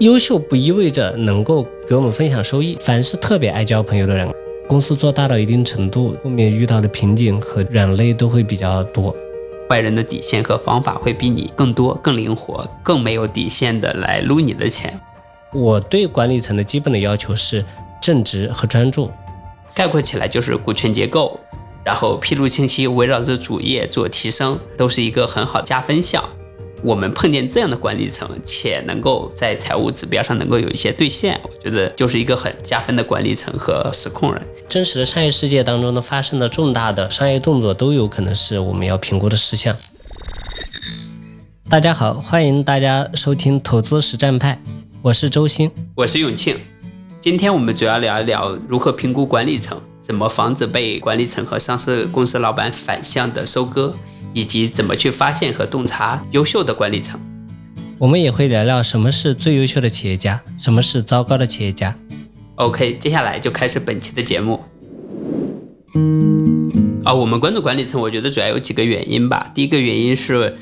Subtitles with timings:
[0.00, 2.76] 优秀不意味着能够给我们分享收益。
[2.80, 4.32] 凡是特别爱交朋友的人，
[4.68, 9.14] 公司做大到一定程度，后面遇到的瓶颈和软肋都会比较多。
[9.68, 14.98] 坏人的底线和方法会比你更多、更灵活、更没有底线的来撸你的钱。
[15.52, 17.64] 我对管理层的基本的要求是
[18.00, 19.10] 正直和专注。
[19.74, 21.40] 概括起来就是股权结构，
[21.84, 26.22] 然后披露清晰，围绕着主业做提升，都是一个很好加分项。
[26.82, 34.40] 我们碰见这样的管理层，且能够在财务指标上能够有一些兑现，我觉得就是一个很加分的管理层和实控人。
[34.68, 39.76] 真实的商业世界当中呢，发生的重大的商业动作都有可能是我们要评估的事项。
[41.68, 44.60] 大家好，欢迎大家收听投资实战派，
[45.02, 46.56] 我是周鑫，我是永庆。
[47.20, 53.94] 今天我们主要聊一聊如何评估管理层，怎么防止被管理层和上市公司老板反向的收割。
[54.34, 57.18] 以及怎么去发现和洞察优秀的管理层，
[57.96, 61.96] 我们也会聊聊什么是最优秀的企业家，什么是糟糕的企业家。
[62.56, 64.62] OK，接下来就开始本期的节目。
[67.02, 69.50] 啊，我们关注管理层，我觉得主要有几个原因吧。
[69.54, 70.56] 第一个原因是，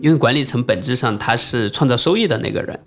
[0.00, 2.80] 因为管理层本质上他是创造收益的那个人，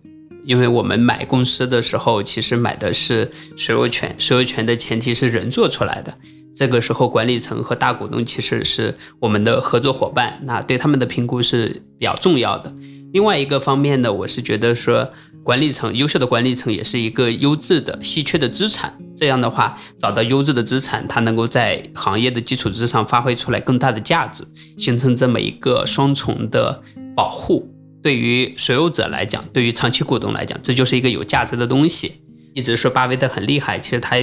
[0.44, 6.14] 因为我们买公司的时候，其实买的是所有权，所有权的前提是人做出来的。
[6.53, 12.73] 这个时候，管理层和大股东其实是我们的合作伙伴，那对他们的评估是比较重要的。
[13.14, 15.09] 另外一个方面呢，我是觉得说，
[15.44, 18.94] 管理层优秀的管理层也是一个优质的、稀缺的资产。
[19.16, 24.44] 这样的话，找到优质的资产，它能够在行业的基础之上发挥出来更大的价值，
[24.78, 26.81] 形成这么一个双重的
[27.16, 27.70] 保护。
[28.02, 32.13] 对于所有者来讲，对于长期股东来讲，这就是一个有价值的东西。
[32.53, 34.17] 一直说巴菲特很厉害，其实他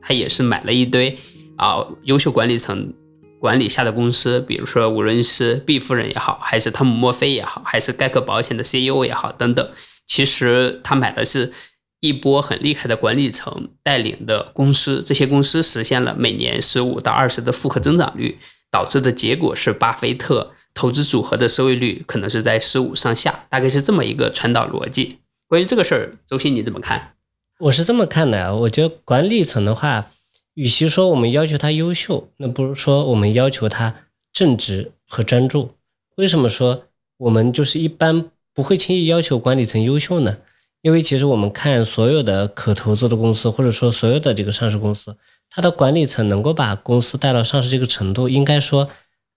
[0.00, 1.18] 他也是买了一堆。
[1.56, 2.92] 啊，优秀管理层
[3.38, 9.70] 管理下的公司，比如说无论是毕夫人也好，还是汤姆墨菲也好，还是盖克保险的 CEO 也好，等等，
[10.04, 11.52] 其实他买的是
[12.00, 18.36] 一波很厉害的管理层带领的公司，这些公司实现了每年十五到二十的复合增长率，
[18.72, 25.18] 导致的结果是巴菲特投资组合的收益率可能是在十五上下，大概是这么一个传导逻辑。
[25.48, 27.14] 关于这个事儿，周鑫你怎么看？
[27.60, 30.10] 我是这么看的，我觉得管理层的话。
[30.54, 33.92] 与其说我们要求他优秀，那不如说我们要求他
[34.32, 35.74] 正直和专注。
[36.14, 36.84] 为什么说
[37.16, 40.36] 我们就是一般不会轻易要求管理层优秀呢？
[40.82, 45.16] 因为其实我们看所有的可投资的公司，或者说所有的这个上市公司，
[45.50, 48.88] 它的管理层能够把公司带到上市这个程度，应该说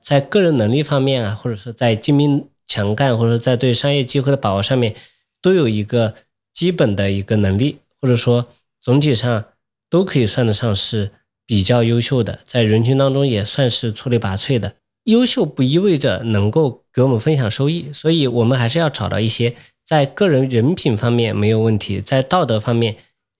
[0.03, 4.95] 在个人能力方面啊，或者是在精明强干，或者说在对商业机会的把握上面，
[5.41, 6.13] 都有一个
[6.53, 8.47] 基本的一个能力，或者说
[8.81, 9.45] 总体上。
[9.89, 11.11] 都可以算得上是
[11.45, 14.73] 比较优秀的，在人群当中也算是出类拔萃的。
[15.05, 19.55] 优秀不意味着能够给我们分享收益，所以我们还是要找到一些
[19.85, 22.97] 在个人人品方面没有问题，在道德方面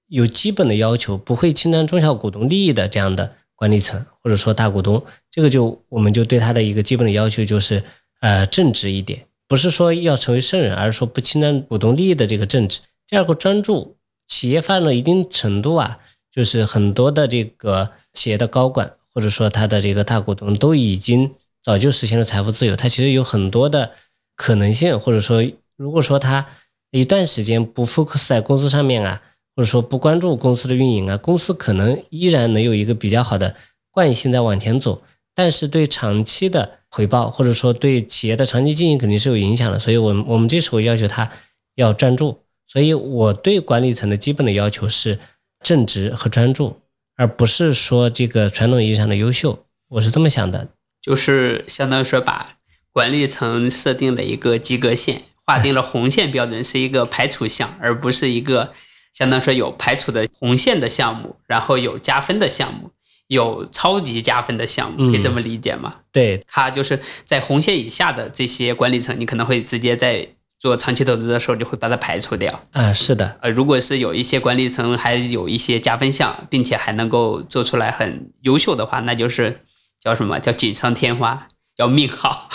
[0.07, 5.03] 有基本的要求，不会侵占中小股东利益的这样的管理层或者说大股东。
[5.29, 7.83] 这个就我们就对他的一个基本的要求就是，
[8.21, 12.79] 呃，正直一点，不是说要成为圣人，而是说不侵占股东利益的这个正直。
[13.05, 13.97] 第二个，专注，
[14.27, 15.99] 企业发展到一定程度啊。
[16.29, 22.75] 就是很多的这个企业的高管，或者说他的这个大股东，都已经早就实现了财富自由。
[22.75, 23.93] 他其实有很多的
[24.35, 25.41] 可能性，或者说，
[25.75, 26.45] 如果说他
[26.91, 29.19] 一段时间不 focus 在公司上面啊，
[29.57, 33.55] 或者说不关注公司的运营啊，公司可能依然能有一个比较好的
[33.91, 35.01] 惯性在往前走。
[35.33, 39.79] 但是对长期的回报，或者说对企业的长期经营肯定是有影响的。
[39.79, 41.29] 所以，我们我们这时候要求他
[41.75, 42.39] 要专注。
[42.67, 45.19] 所以我对管理层的基本的要求是。
[45.63, 46.81] 正直和专注，
[47.15, 49.65] 而不是说这个传统意义上的优秀。
[49.89, 50.67] 我是这么想的，
[51.01, 52.57] 就是相当于说把
[52.91, 58.71] 管理层设定了一个及格线，划定了红线标准，是一个排除项，而不是一个
[59.17, 62.91] 相当于说有排除的红线的项目，然后有加分的项目，
[63.27, 65.95] 有超级加分的项目，可以这么理解吗？
[66.11, 70.27] 对，它就是在红线以下的这些管理层，你可能会直接在。
[70.59, 72.63] 做长期投资的时候，就会把它排除掉。
[72.71, 73.37] 嗯，是的。
[73.43, 79.59] 呃，如果是有一些管理层还有一些加分项，并且还能够做出来很优秀的话，那就是
[80.03, 81.47] 叫什么叫锦上添花，
[81.77, 82.49] 叫命好。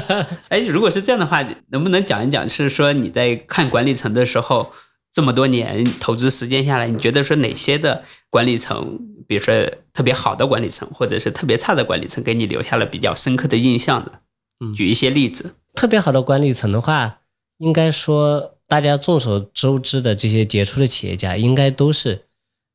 [0.50, 2.46] 哎，如果是这样的话，能不能讲一讲？
[2.46, 4.74] 是说你在看管理层的时候，
[5.16, 9.54] 这么多年投资时间下来，你觉得说哪些的管理层，比如说
[9.94, 14.20] 特别好的管理层，或者是特别差的管理层，给你留下了比较深刻的印象的？
[14.60, 15.54] 嗯，举一些例子。
[15.74, 17.20] 特别好的管理层的话。
[17.56, 22.24] 应该说，大家众所周知的这些杰出的企业家，应该都是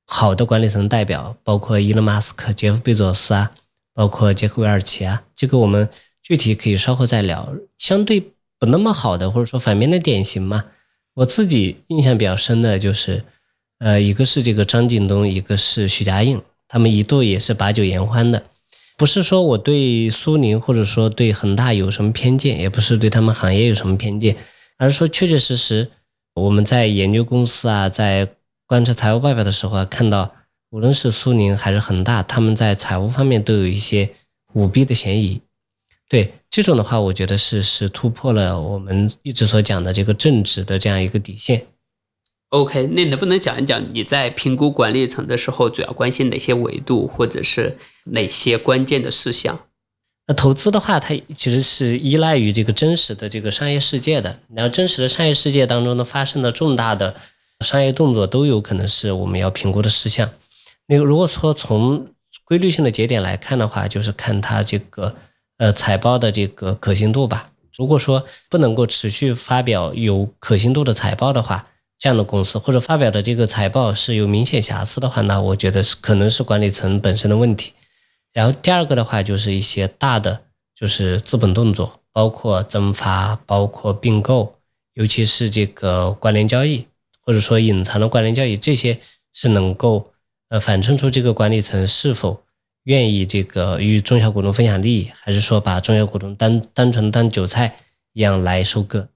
[0.07, 3.51] 好的管理层代表，包括伊隆马斯克、杰夫贝佐斯啊，
[3.93, 5.21] 包括杰克韦尔奇啊。
[5.35, 5.87] 这个我们
[6.23, 7.53] 具体可以稍后再聊。
[7.77, 10.65] 相对不那么好的，或者说反面的典型嘛，
[11.15, 13.23] 我自己印象比较深的就是，
[13.79, 18.43] 呃，一个是这个张近东，一个是许家印，他们一度也是把酒言欢的。
[18.97, 24.35] 不是说我对苏宁或者说对恒大有什么偏见，也不是对他们行业有什么偏见，
[24.77, 25.89] 而是说确确实实
[26.35, 28.29] 我们在研究公司啊，在
[28.65, 30.33] 观察财务报表的时候啊，看到
[30.69, 34.09] 无论是苏宁还是恒大，他们在财务方面都有一些
[34.53, 35.41] 舞弊的嫌疑。
[36.11, 41.65] 对这种的话，我觉得是是突破了我们一直所讲的这个正直的这样一个底线。
[42.49, 47.77] OK，那能不能讲一讲你在评估管理层的时候，主要关心哪些维度，或者是
[48.07, 49.57] 哪些关键的事项？
[50.27, 54.37] 那投资的话，它其实是依赖于这个真实的这个商业世界的。
[54.53, 57.15] 然后真实的商业世界当中呢，发生的重大的
[57.61, 60.29] 商业动作都有可能是我们要评估的事项。
[60.87, 62.09] 那个如果说从
[62.43, 65.15] 规律性的节点来看的话，就是看它这个。
[65.61, 67.51] 呃，财报的这个可信度吧。
[67.77, 71.67] 如果说不能够持续发表有可信度的财报的话，
[71.99, 77.73] 这样的公司或者发表的这个财报是有明显瑕疵的话，那我觉得是可能是管理层本身的问题。
[78.33, 80.41] 然后第二个的话，就是一些大的
[80.73, 84.55] 就是资本动作，包括增发，包括并购，
[84.95, 86.87] 尤其是这个关联交易，
[87.23, 88.99] 或者说隐藏的关联交易，这些
[89.31, 90.09] 是能够
[90.49, 92.41] 呃反衬出这个管理层是否。
[92.85, 97.75] 愿意这个与中小股东分享利益，还是说把中小股东单单纯当韭菜
[98.13, 99.07] 一样来收割？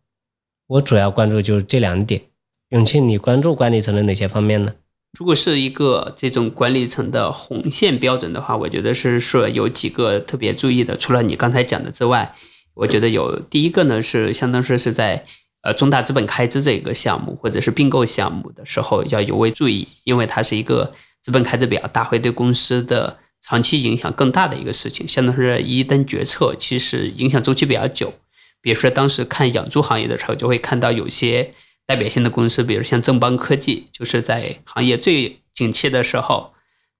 [0.67, 2.21] 我主要关注就是这两点。
[2.69, 4.75] 永庆，你关注管理层的哪些方面呢？
[5.17, 10.95] 如果是一个这种管理层的红线标准的话，我觉得是说有几个特别注意的。
[10.95, 12.35] 除了你刚才讲的之外，
[12.75, 15.25] 我觉得有第一个呢是相当说是在
[15.61, 20.91] 呃重大资本开支这个项目或者是并购项目的时候要尤为注意，因为它是一个
[21.23, 23.17] 资本开支比较大，会对公司的。
[23.47, 28.11] 长期影响更大的一个事情，相当于一旦决策，其实影响周期比较久。
[28.59, 31.51] 比如说当时看养猪行业的时候，就会看到有些
[31.85, 36.53] 代表性的公司，比如像正邦科技，就是在行业最景气的时候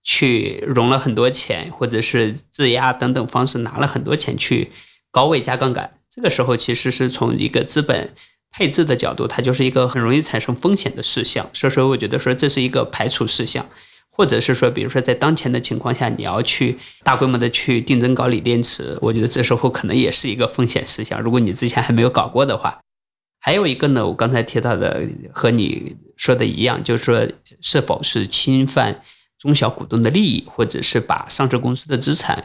[0.04, 4.70] 去融了很多钱，或者是质押等等方式拿了很多钱去
[5.10, 5.98] 高位加杠杆。
[6.08, 8.14] 这个时候其实是从一个资本
[8.52, 11.50] 配置的角度，它就是一个很容易产生风险的事项。
[11.54, 13.68] 所以说，我觉得说这是一个排除事项。
[14.18, 21.22] 或者是说，比如说在当前的情况下，你要去大规模的去定增搞锂电池，我觉得这时候可能也是一个风险事项。
[21.22, 22.80] 如果你之前还没有搞过的话，
[23.42, 27.28] 还有一个呢，我刚才提到的和你说的一样，就是说
[27.60, 29.02] 是否是侵犯
[29.38, 32.42] 中小股东的利益，或者是把上市公司的资产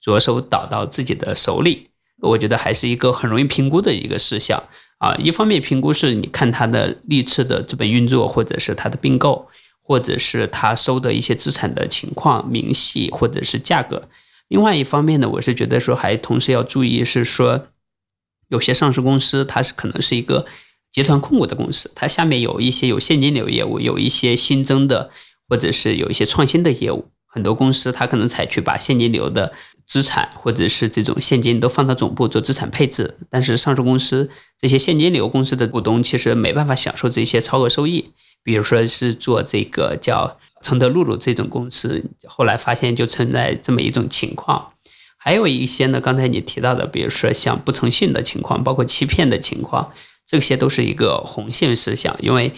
[0.00, 1.88] 着手导到自己的手里，
[2.22, 4.58] 我觉得还是一个很容易评估的一个事项
[4.96, 5.14] 啊。
[5.16, 9.46] 一方面评估是你看它的历次的资本运作，或者是它的并购。
[9.90, 14.08] 或者是他收的一些资产的情况明细，或者是价格。
[14.46, 17.66] 另外一方面呢，我是觉得说还同时要注意是说，
[18.50, 20.46] 有些上市公司它是可能是一个
[20.92, 25.10] 集团控股的公司，它下面有一些有现金流业务，有一些新增的
[25.48, 27.08] 或者是有一些创新的业务。
[27.26, 29.52] 很多公司它可能采取把现金流的
[29.88, 38.12] 资产或者是这种现金都放到总部做资产配置，但是上市公司这些现金流公司的股东其实没办法享受这些超额收益。
[38.42, 44.72] 比如说是做这个叫承德露露这种公司，后来发现就存在这么一种情况。
[45.16, 49.92] 还有一些呢，刚才你提到的，比如说像不诚信的情况，包括欺骗的情况，
[50.26, 52.16] 这些都是一个红线事项。
[52.20, 52.52] 因为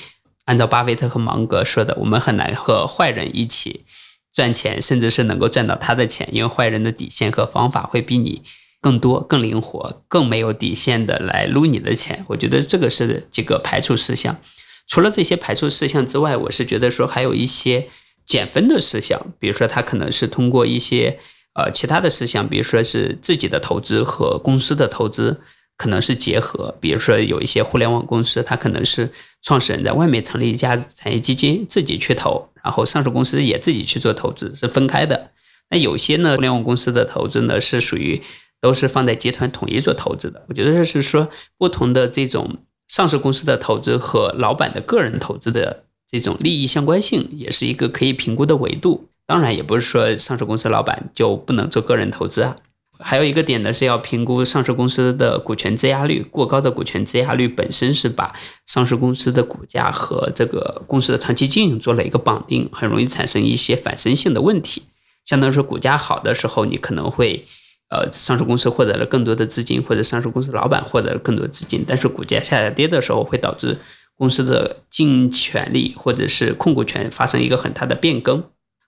[0.44, 3.84] 按照巴菲特和芒格说的，我们很难和坏人一起
[4.32, 8.42] 赚钱，甚至是能够赚到他的钱，因为坏人的底线和方法会比你
[8.80, 12.24] 更多、更灵活、更没有底线的来撸你的钱。
[12.28, 14.36] 我觉得这个是几个排除事项。
[14.86, 17.88] 除了这些排除事项之外，我是觉得说还有一些
[18.26, 21.18] 减分的事项，比如说他可能是通过一些
[21.54, 25.40] 呃其他的事项，比如说是自己的投资和公司的投资
[25.76, 29.08] 可能是结合，比如说有一些互联网公司，它可能是
[29.42, 35.30] 创始人在外面成立一家产业基金自己去投，然后上市公司也自己去做投资，是分开的。
[35.70, 38.20] 那有些呢，互联网公司的投资呢是属于
[38.60, 40.44] 都是放在集团统一做投资的。
[40.48, 42.58] 我觉得这是说不同的这种。
[42.92, 49.08] 上市公司的投资和老板的个人投资的这种利益相关性，也是一个可以评估的维度。
[49.26, 52.54] 当然，也不是说上市公司老板就不能做个人投资啊。
[52.98, 56.22] 还有一个点呢，是要评估上市公司的股权质押率。
[56.30, 64.82] 过高的股权质押率本身是把上市公司的股价和这个公司的长期经营做了一个绑定，很容易产生一些反身性的问题。
[65.24, 67.46] 相当于说，股价好的时候，你可能会。
[67.92, 73.76] 呃，上市公司获得了更多的资金，或者上市公司老板获得了更多资金，但是股价下跌的时候，会导致
[74.16, 78.42] 公司的经营权利或者是控股权发生一个很大的变更。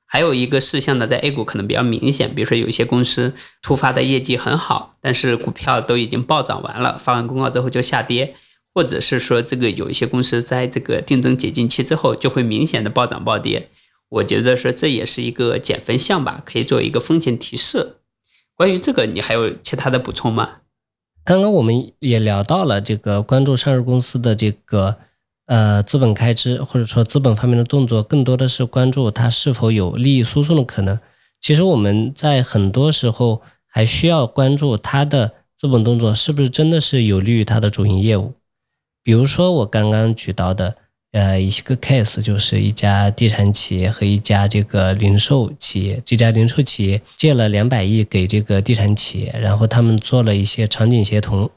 [0.06, 8.34] 还有一个事项呢，在 A 股可能比较明显，比如说有一些公司突发的业绩很好，但是股票都已经暴涨完了，发完公告之后就下跌，
[8.73, 13.68] 或者是说这个有一些公司在这个竞争解禁期之后就会明显的暴涨暴跌。
[14.08, 17.96] 我觉得说这也是一个减分项吧，可以做一个风险提示。
[18.56, 20.58] 关于这个，你还有其他的补充吗？
[21.25, 24.96] 刚刚我们也聊到了这个关注上市公司的这个
[25.46, 30.99] 呃资本开支，或者说资本方面的动作，更多的是关注它是否有利益输送的可能。
[31.40, 38.34] 其实我们在很多时候还需要关注它的资本动作是不是真的是有利于它的主营业务。
[39.02, 40.76] 比如说我刚刚举到的。
[41.14, 51.49] 呃，一个 case 就是一家地产企业和一家这个零售企业，这家零售企业借了两百亿给这个地产企业，然后他们做了一些场景协同，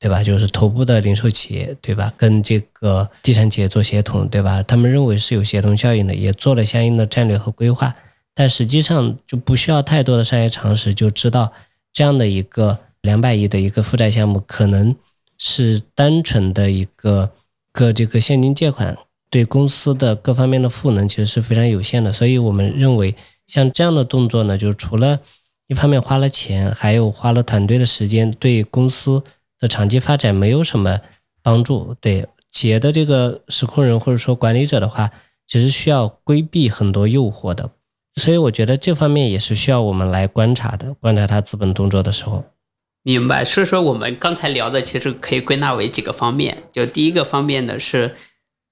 [0.00, 0.24] 对吧？
[0.24, 2.10] 就是头部的零售企业，对吧？
[2.16, 4.62] 跟这个地产企业做协同，对吧？
[4.62, 7.94] 他们认为是有协同效应的，也做了相应的战略和规划，
[8.34, 11.52] 但实际上就不需要太多的商业常识就知道，
[11.92, 14.96] 这样的一个两百亿的一个负债项目，可能
[15.36, 17.30] 是单纯的一个。
[17.74, 18.96] 个这个现金借款
[19.28, 23.16] 对公司的各方面的赋能其实是非常有限的，所以我们认为
[23.48, 25.18] 像这样的动作呢，就除了
[25.66, 29.24] 一方面花了钱，还有花了团队的时间，对公司
[29.58, 31.00] 的长期发展没有什么
[31.42, 31.96] 帮助。
[32.00, 35.10] 对企业的这个实控人或者说管理者的话，
[35.48, 37.68] 其实需要规避很多诱惑的，
[38.14, 42.44] 所以我觉得这方面也是需要我们来观察的，观察他资本动作的时候。
[43.06, 46.64] 明白，所以说我们刚才聊的其实可以归纳为几个方面。
[46.72, 48.16] 就第一个方面呢，是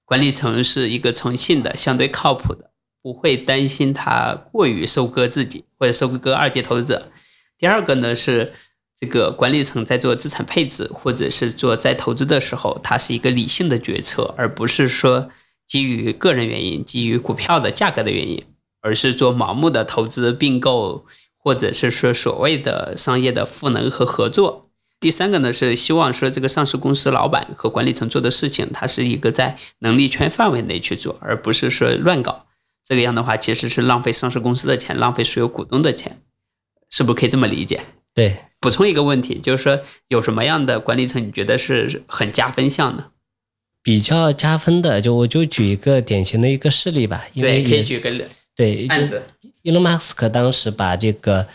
[0.05, 2.71] 管理层是一个诚信的、相对靠谱的，
[3.03, 7.11] 不会担心他过于收割自己或者收割二级投资者。
[7.59, 8.51] 第二个呢，是
[8.99, 15.29] 这个管理层在做资产配置或者是做再投资的时候，它是一个理性的决策，而不是说
[15.67, 18.43] 基于个人原因、基于股票的价格的原因，
[18.81, 21.05] 而是做盲目的投资并购。
[21.43, 24.69] 或者是说所谓的商业的赋能和合作。
[24.99, 32.45] 第三个呢是希望说这个上市公司老板和管理层做的事情，它是一个在能力圈范围内去做，而不是说乱搞。
[32.85, 36.21] 这个样的话其实是浪费上市公司的钱，浪费所有股东的钱，
[36.89, 37.81] 是不是可以这么理解？
[38.13, 38.37] 对。
[38.61, 43.07] 补充一个问题，就是说有什么样的管理层你觉得是很加分项呢？
[43.81, 47.25] 比较加分的，就我就举一个典型的一个事例吧。
[47.35, 48.09] 对，可以举个
[48.55, 49.21] 对案子。
[49.63, 51.47] 伊隆马斯克当时把这个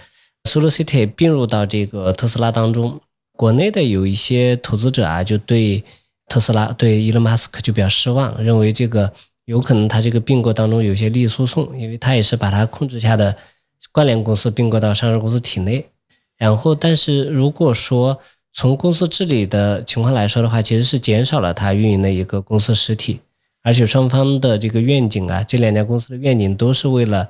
[0.44, 2.98] SolarCity 并入到这个特斯拉当中，
[3.36, 5.84] 国内的有一些投资者啊，就对
[6.26, 9.12] 特斯拉对伊隆马斯克就比较失望，认为这个
[9.44, 13.36] 有可能他这个并购当中有些利益输送，因为他也是把他控制下的
[13.92, 15.86] 关联公司并购到上市公司体内。
[16.38, 18.18] 然后，但是如果说
[18.54, 23.20] 从公司治理的情况来说的话，其实是减少了他运营的一个公司实体，
[23.62, 27.28] 而且双方的这个愿景啊，这两家公司的愿景都是为了。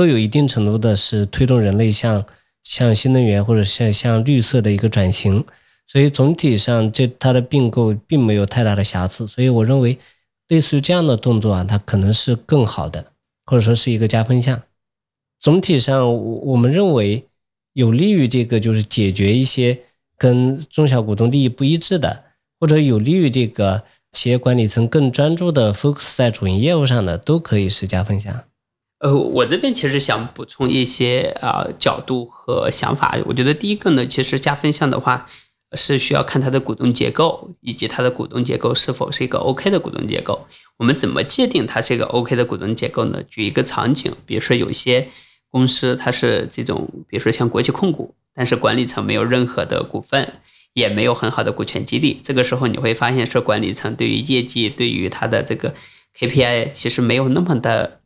[0.00, 2.24] 都有一定程度的是推动人类向
[2.62, 5.44] 向新能源或者向向绿色的一个转型，
[5.86, 9.98] 所以总体上这它的并购并没有太大的瑕疵，所以我认为
[10.48, 13.12] 类似于这样的动作啊，它可能是更好的，
[13.44, 14.62] 或者说是一个加分项。
[15.38, 16.16] 总体上，
[16.46, 17.26] 我们认为
[17.74, 19.80] 有利于这个就是解决一些
[20.16, 22.24] 跟中小股东利益不一致的，
[22.58, 28.44] 或者有利于这个企业管理层更专注的 focus 在主营业务上的，都可以是加分项。
[29.00, 33.16] 呃，我这边其实想补充一些啊角度和想法。
[33.24, 35.26] 我觉得第一个呢，其实加分项的话
[35.72, 40.46] 是需要看它的股东结构，以及它的股东结构是否是一个 OK 的股东结构。
[40.76, 43.22] 我们怎么界定它是一个 OK 的股东结构呢？
[43.22, 45.08] 举一个场景，比如说有些
[45.50, 50.30] 公司它是这种，比如说像国企控股，但是管理层没有任何的股份，
[50.74, 52.20] 也没有很好的股权激励。
[52.22, 55.74] 这个时候你会发现，说管理层对于业绩、对于它的这个
[56.18, 57.99] KPI 其实没有那么的。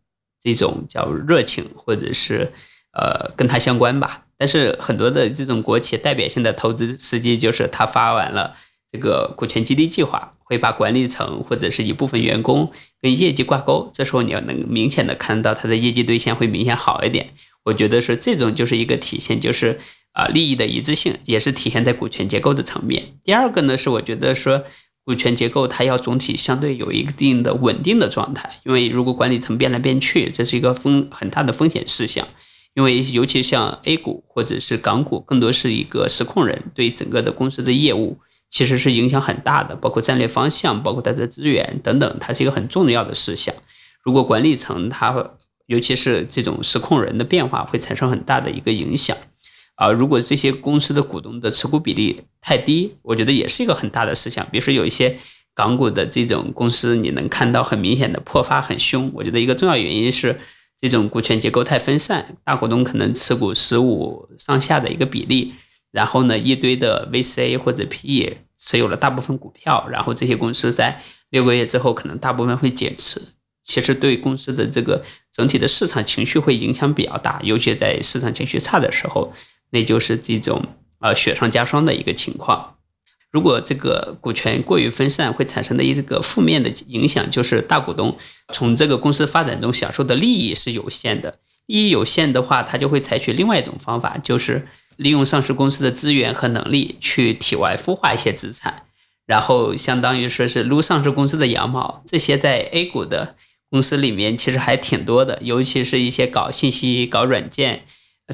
[0.44, 2.52] 这种叫热情，或者是
[2.92, 4.26] 呃跟它相关吧。
[4.36, 8.54] 但是很多的这种国企代表性的投资，司机就是他发完了
[8.92, 12.70] 这个股权激励计划，会把管理层或者是一部分员工
[13.00, 13.88] 跟业绩挂钩。
[13.94, 17.30] 这时候你要能明显的看到他的业绩兑现会明显好一点。
[17.62, 19.80] 我觉得是这种就是一个体现，就是
[20.12, 23.02] 啊利益的一致性，也是体现在股权结构的层面。
[23.24, 24.62] 第二个呢是我觉得说。
[25.04, 32.26] 股权结构它要总体相对有一定的稳定的状态，因为如果管理层变来变去，这是一个风很大的风险事项。
[32.75, 38.18] 因为尤其像 A 股或者是港股，更多是一个实控人对整个的公司的业务
[38.50, 43.54] 其实是影响很大的，包括战略方向，包括它的资源等等，它是一个很重要的事项。
[44.02, 45.14] 如果管理层它
[45.66, 49.16] 尤其是这种实控人的变化，会产生很大的一个影响。
[49.76, 54.46] 啊，如果这些公司的股东的持股比例太低，我觉得也是一个很大的事项。
[54.52, 55.16] 比如说有一些
[55.54, 59.10] 港股的这种公司，你能看到很明显的破发很凶。
[59.14, 60.38] 我觉得一个重要原因是
[60.76, 65.54] 这种股权结构太分散，大股东可能持股十五上下的一个比例，
[65.90, 73.20] 然后呢一堆的 VC 或者 PE 持有了大部分股票，然后这些公司在六个月之后可能大部分会减持，
[73.64, 79.32] 其实对公司的这个整体的市场情绪会影响比较大，尤其在市场情绪差的时候，
[79.74, 80.62] 那就是这种
[81.00, 82.76] 呃雪上加霜的一个情况。
[83.32, 88.16] 如果这个股权过于分散，会产生的一个负面的影响就是大股东
[88.52, 91.40] 从这个公司发展中享受的利益是有限的。
[91.66, 98.84] 利益有限的话，他就会采取另外一种方法，就是利用上市公司的资源和能力去体外孵化一些资产，
[99.26, 102.04] 然后相当于说是撸上市公司的羊毛。
[102.06, 103.34] 这些在 A 股的
[103.68, 107.82] 公司里面其实还挺多的，尤其是一些搞信息、搞软件。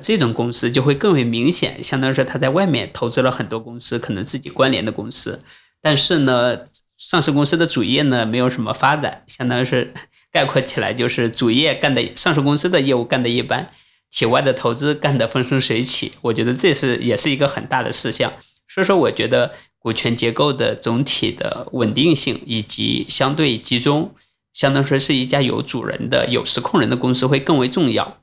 [0.01, 5.43] 这种公司就会更为明显，相当于说他在外面投资了很多公司，可能自己关联的公司，
[5.83, 6.59] 但是呢，
[6.97, 9.93] 上市公司的主业呢没有什么发展，相当于是
[10.31, 13.69] 概括起来就是主业干的上市公司的业务干的一般，
[14.13, 16.13] 体外的投资干得风生水起。
[16.23, 18.33] 我觉得这是也是一个很大的事项。
[18.69, 24.15] 所以说，我觉得股权结构的总体的稳定性以及相对集中，
[24.53, 28.20] 相当于说是一家有主人的、有实控人的公司会更为重要。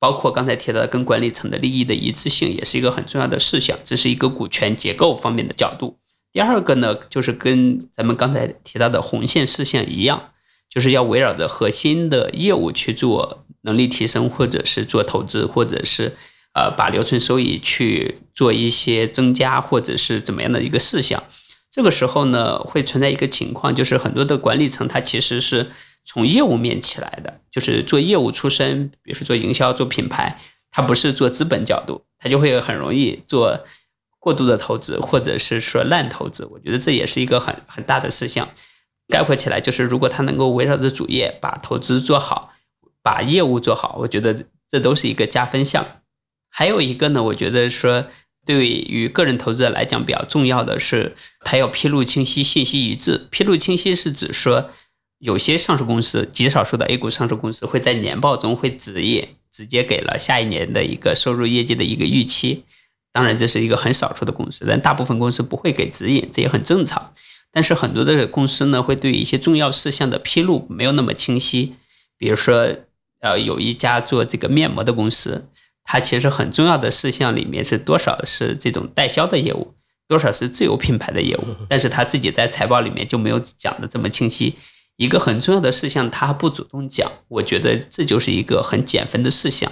[0.00, 3.76] 包括刚才提到的跟管理层的利益的一致性，也是一个很重要的事项。
[3.84, 5.96] 这是一个股权结构方面的角度。
[6.32, 10.30] 第二个呢，就是跟咱们刚才提到的红线事项一样，
[10.70, 16.16] 就是要围绕着核心的业务去做能力提升，或者是做投资，或者是
[16.54, 21.22] 呃把留存收益去做一些增加，或者是怎么样的一个事项。
[21.70, 25.66] 这个时候呢，会存在一个情况，就是很多的管理层他其实是。
[26.10, 33.62] 从业务面起来的，就是做业务出身，比如说做营销、做品牌，他不是做资本角度，他就会很容易做
[34.18, 36.46] 过度的投资，或者是说烂投资。
[36.46, 38.48] 我觉得这也是一个很很大的事项。
[39.08, 42.54] 概括起来就是，如果他能够围绕着主业把投资做好，
[43.02, 45.86] 把业务做好，我觉得这都是一个加分项。
[46.48, 48.06] 还有一个呢，我觉得说
[48.46, 53.28] 对于个人投资者来讲比较重要的是，他要披露清晰、信息一致。
[53.30, 54.70] 披露清晰是指说。
[55.18, 62.64] 有些上市公司，极少数的 A 股上市公司会在年报中会指引，直接给了下一年的一个收入业绩的一个预期。
[63.12, 67.12] 当然，这是一个很少数的公司，但大部分公司不会给指引，这也很正常。
[67.50, 71.74] 但是很多的公司呢，会对一些重要事项的披露没有那么清晰。
[72.16, 72.76] 比如说，
[73.20, 75.48] 呃，有一家做这个面膜的公司，
[75.82, 79.74] 它其实很重要的事项里面是多少是这种代销的业务，
[80.06, 84.54] 多少是自有品牌的业务，但是它自己在财报里面就没有讲的这么清晰。
[84.98, 89.70] 一个很重要的事项，他不主动讲，我觉得这就是一个很减分的事项。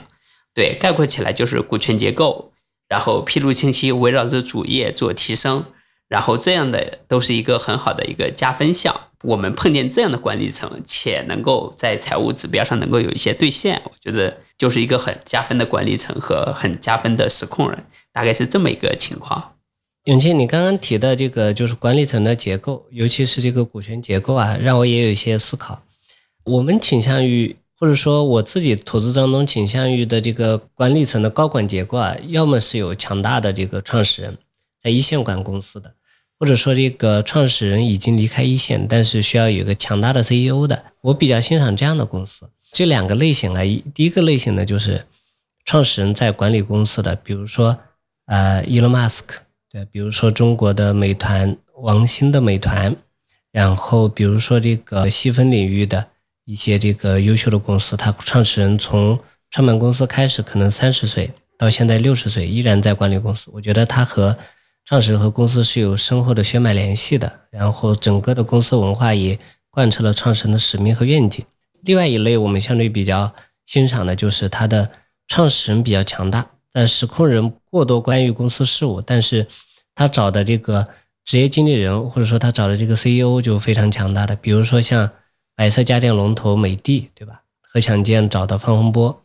[0.54, 2.52] 对，概括起来就是股权结构，
[2.88, 5.64] 然后披露清晰，围绕着主业做提升，
[6.08, 8.98] 然后这样的都是一个很好的一个加分项。
[9.22, 19.56] 我们碰见这样的管理层，且能够在财务指标上能够有一些兑现，我觉得就是一个很加分的管理层和很加分的实控人，大概是这么一个情况。
[20.07, 25.83] 永庆，你刚刚提的这个就是管理层的结构，尤其是这个股权结构啊，让我也有一些思考。
[26.45, 34.38] 我们倾向于，或者说我自己投资当中倾向于的这个管理层的高管结构啊，要么是有强大的这个创始人，
[34.81, 35.92] 在一线管公司的，
[36.38, 40.85] 或者说这个创始人已经离开一线，但是需要有一个强大的 CEO 的。
[41.01, 42.49] 我比较欣赏这样的公司。
[42.71, 45.05] 这两个类型啊，一第一个类型呢，就是
[45.64, 47.77] 创始人在管理公司的，比如说
[48.27, 49.45] 呃，Elon Musk。
[49.76, 52.96] 呃，比如说中国的美团，王兴的美团，
[53.52, 56.06] 然后比如说这个细分领域的
[56.46, 59.18] 一些这个优秀的公司，它创始人从
[59.50, 63.50] 创办公司开始可能三十岁，到现在六十岁依然在管理公司。
[63.52, 64.38] 我觉得他和
[64.86, 71.44] 创始人和公司是有深厚的血脉联系的，然后整个的公司文化也贯彻了创始人的使命和愿景。
[71.82, 73.30] 另外一类我们相对比较
[73.66, 74.90] 欣赏的就是他的
[75.28, 76.46] 创始人比较强大。
[76.72, 79.46] 但实控人过多干预公司事务，但是
[79.96, 80.87] 他找的这个
[81.24, 85.11] 职业经理人或者说他找的这个 CEO 就非常强大的，比如说像
[85.56, 87.42] 白色家电龙头美的，对吧？
[87.61, 89.24] 何强健找的方洪波，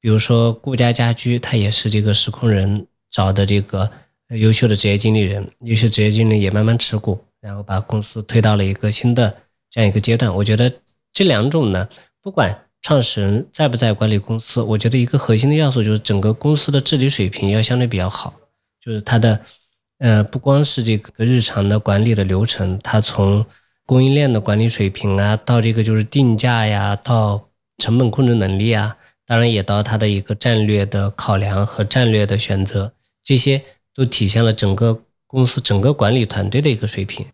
[0.00, 3.90] 比如说顾家家居，他也是这个时空人找的这个
[4.28, 9.34] 优秀的职业经理人，优秀职业经理也慢慢持股，然后把公司推到了一个新的
[9.68, 10.32] 这样一个阶段。
[10.32, 10.72] 我觉得
[11.12, 11.88] 这两种呢，
[12.22, 12.56] 不管。
[12.86, 14.60] 创始人在不在管理公司？
[14.60, 18.34] 我觉得一个核心的要素就是整个公司的治理水平要相对比较好，
[18.78, 19.40] 就是它的，
[19.98, 23.44] 呃，不光是这个日常的管理的流程，它从
[23.86, 33.62] 供应链的管理水平啊，到这个就是定价呀，到成本控制能力啊，当然也到它的一个战略的考量和战略的选择，这些
[33.94, 37.26] 都体现了整个公司整个管理团队的一个水平。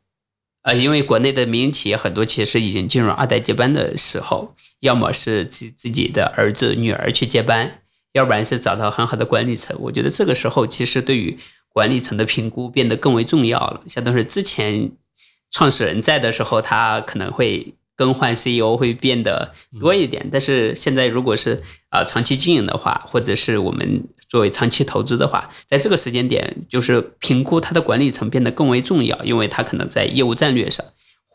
[0.62, 7.80] 呃，因为国内的民营企业很多其实已经进入二代接班的时候，要么是自自己的儿子女儿去接班，
[8.12, 9.74] 要不然是找到很好的管理层。
[9.80, 11.38] 我觉得这个时候其实对于
[11.72, 13.80] 管理层的评估变得更为重要了。
[13.86, 14.90] 相当于之前
[15.50, 30.84] 创始人在的时候，他可能会更换 CEO 会变得多一点，但是现在如果是啊长期经营的话，或者是我们作为长期投资的话，在这个时间点，就是评估它的管理层变得更为重要，因为它可能在业务战略上。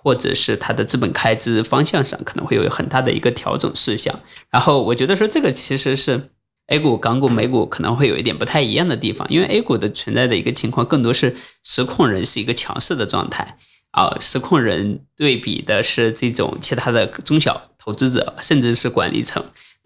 [0.07, 4.13] 或者是它的资本开支方向上可能会有很大的一个调整事项，
[4.51, 6.29] 然后我觉得说这个其实是
[6.67, 13.57] A 股、港股、美股可能会有一点不太一样的地方，因为 A 股的存在的一个情况更多是实控人是一个强势的状态
[13.91, 19.43] 啊，实控人对比的是这种其他的中小投资者甚至是管理层，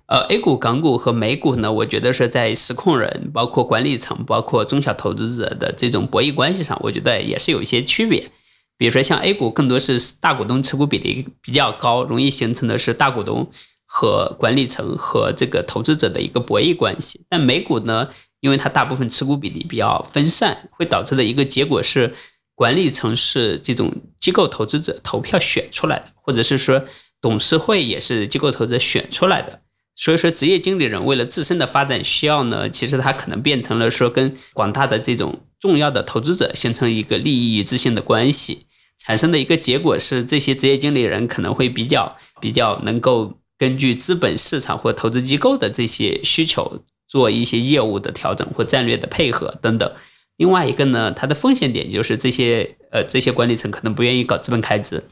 [0.08, 8.32] 呃，A 股、港股和美股呢，我觉得是在实控人、包括管理层、包括中小投资者的这种博弈关系上，我觉得也是有一些区别。
[8.78, 13.52] 比如说，像 A 股更多是大股东持股比例比较高，容易形成的是大股东
[13.92, 17.26] 和管理层和这个投资者的一个博弈关系。
[17.28, 18.08] 但美股呢，
[18.40, 22.14] 因为它大部分持股比例比较分散，会导致的一个结果是，
[22.54, 26.86] 管理层是这种机构投资者投票选出来的，或者是说
[27.20, 29.62] 董事会也是机构投资者选出来的。
[29.96, 38.68] 所以说，职业经理人为了自身的发展需要呢，其实他可能变成了说跟广大的这种重要的投资者形成一个利益一致性的关系。
[38.98, 49.92] 产生的一个结果是，这些职业经理人可能会比较比较能够根据资本市场或投资机构的这些需求做一些业务的调整或战略的配合等等。
[50.38, 55.04] 另外一个呢，它的风险点就是这些呃这些管理层可能不愿意搞资本开支，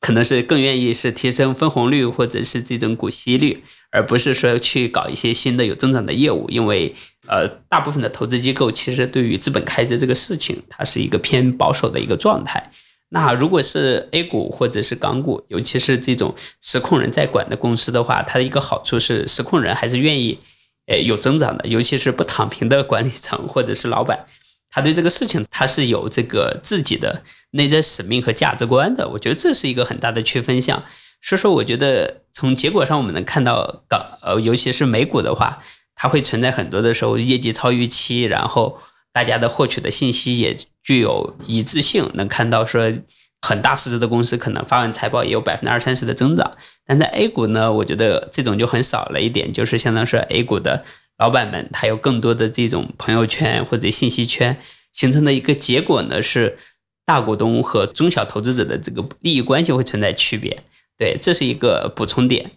[0.00, 3.62] 可能是更愿意是提升分红率或者是这种股息率，
[3.92, 6.50] 而不是说去搞一些新的有增长的业务。
[6.50, 6.92] 因为
[7.28, 12.72] 呃大部分的投资机构其实对于资本开支这个事情，它是一个偏保守的一个状态。
[13.14, 20.38] 那如果是 A 股或者是港股，尤其是这种实控人在管的公司的话，它的一个好处是实控人还是愿意，
[20.86, 24.24] 呃，有增长的，尤其是不躺平的管理层或者是老板，
[24.70, 29.06] 他对这个事情他是有这个自己的内在使命和价值观的。
[29.06, 30.82] 我觉得这是一个很大的区分项。
[31.20, 35.62] 所以说，我觉得从结果上我们能看到港呃，尤其是美股的话，
[35.94, 38.78] 它会存在很多的时候业绩超预期，然后
[39.12, 40.56] 大家的获取的信息也。
[40.84, 42.92] 具有一致性，能看到说
[43.40, 50.84] 很大市值的公司可能发完财报也有百分之二三十的增长，但在 A 股呢，我觉得这种就很少了一点，就是相当于说 A 股的
[51.18, 54.58] 老板们他有更多的这种朋友圈或者信息圈
[54.92, 56.58] 形成的一个结果呢，是
[57.06, 60.64] 大股东和中小投资者的这个利益关系会存在区别，
[60.98, 62.50] 对，这是一个补充点。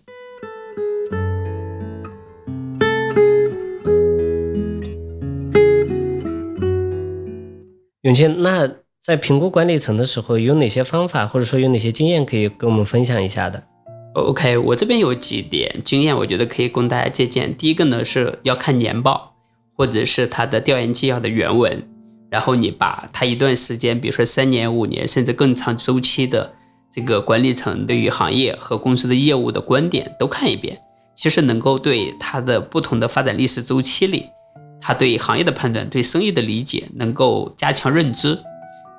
[8.05, 8.69] 永清，那
[9.01, 13.63] 在评估管理层的时候，有哪些方法或者说有哪些经验可以跟我们分享一下的
[14.13, 17.57] ？OK，我这边有几点经验，我觉得可以供大家借鉴。
[17.57, 19.33] 第一个呢是要看年报
[19.75, 21.83] 或者是他的调研纪要的原文，
[22.29, 26.53] 然后你把他一段时间，比如说三年、五年甚至更长周期的
[26.91, 30.79] 这个管理层对于行业和公司的业务的观点都看一遍，
[31.15, 34.27] 其实能够对他的不同的发展历史周期里。
[34.87, 38.37] 他对行业的判断、对生意的理解能够加强认知。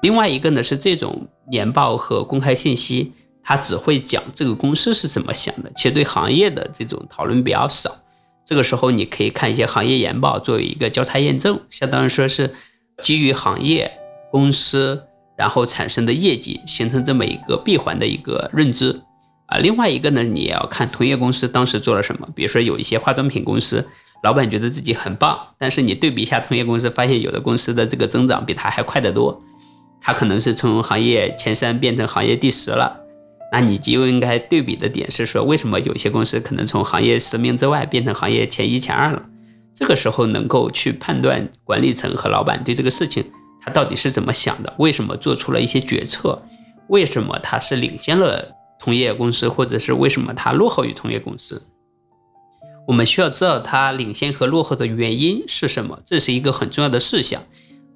[0.03, 7.97] 另外一个呢是这种年报和公开信息，他只会讲这个公司是怎么想的，其实对行业的这种讨论比较少。
[8.45, 12.53] 这个时候你可以看一些行业研报作为一个交叉验证，相当于说是
[13.01, 13.89] 基于行业
[14.33, 15.01] 公司
[15.39, 19.01] 然后产生的业绩形成这么一个闭环的一个认知
[19.47, 19.59] 啊。
[19.59, 23.87] 另外一个呢，你也要看同业公司当时做了什么，比如说有一些化妆品公司。
[24.23, 29.39] 老板觉得自己很棒，但是你对比一下同业公司，发现有的公司的这个增长比他还快得多，
[30.01, 33.01] 他可能是从行业前三变成行业第十了。
[33.53, 39.23] 那你就应该对比的点是说，为什么有些公司可能从行业十名之外变成行业前一前二了？
[39.73, 43.23] 这个时候能够去判断管理层和老板对这个事情
[43.63, 46.43] 他到底是怎么想的，为什么做出了一些决策，
[46.89, 51.63] 为什么他是领先了同业公司，或者是为什么他落后于同业公司？
[52.87, 57.43] 我们需要知道它领先和落后的原因是什么，这是一个很重要的事项。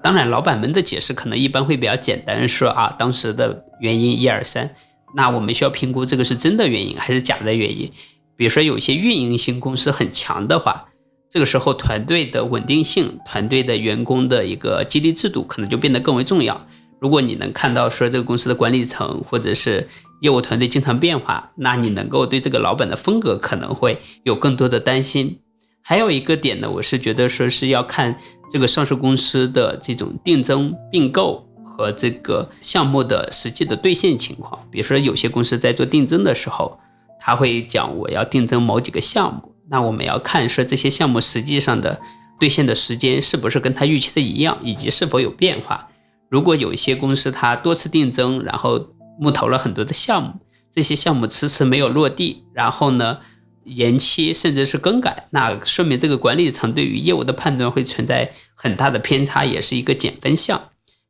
[0.02, 4.74] 当然，老板们的解释可能一般会比较简单，说啊，当时的原因一二三。
[5.14, 7.90] 那我们需要评估这个是真的原因还是假的原因。
[8.36, 10.86] 比如说，有些运营型公司很强的话，
[11.28, 16.66] 这个时候团队的稳定性、团队的员工的一个激励制度可能就变得更为重要。
[17.00, 19.86] 如果你能看到说这个公司的管理层或者是
[20.20, 25.40] 业务团队经常变化，那你能够对这个老板的风格可能会有更多的担心。
[25.82, 28.16] 还有一个点呢，我是觉得说是要看
[28.50, 34.60] 这个上市公司的这种定增并购和这个项目的实际的兑现情况。
[34.70, 36.78] 比如说有些公司在做定增的时候，
[37.18, 41.98] 他会讲我要定增某几个项目，那我们要看说这些项目实际上的
[42.38, 45.88] 兑现的时间是不是跟他预期的一样，以及是否有变化。
[46.28, 48.78] 如果有一些公司它多次定增，然后
[49.20, 53.20] 募投了很多的项目，这些项目迟迟没有落地，然后呢
[53.64, 60.62] 延期甚至是更改，那说明这个管理层对于业务的判断会存在很大的偏差，也是一个减分项。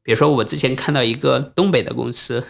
[0.02, 2.44] 比如说我之前看到一个东北的公司，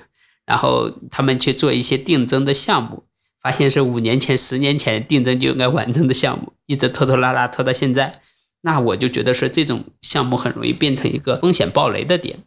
[0.46, 3.04] 然后他们去做一些定增的项目，
[3.42, 8.20] 发现是五年前、十年前定增就应该完成的项目，一直拖拖拉拉拖到现在，
[8.62, 12.38] 那我就觉得说这种项目很容易变成一个风险暴雷的点。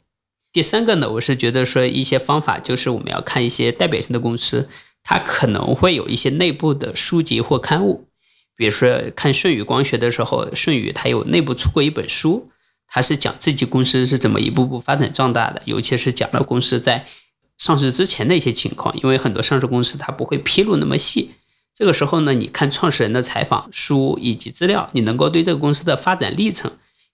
[0.54, 4.70] 第三个呢，我是觉得说一些方法，就是我们要看一些代表性的公司，
[5.02, 8.08] 它可能会有一些内部的书籍或刊物，
[8.56, 12.52] 比如说看舜宇光学的时候，舜宇它有内部出过一本书，
[12.88, 17.08] 它是讲自己公司是怎么一步步发展壮大的，尤其是讲了公司在
[17.58, 21.32] 上市之前的一些情况，因为很多上市公司它不会披露那么细，
[21.74, 26.72] 这个时候呢，你看创始人的采访书以及资料，你能够对这个公司的发展历程。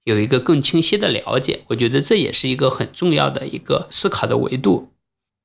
[0.10, 4.92] 有一个更清晰的了解，我觉得这也是一个很重要的一个思考的维度。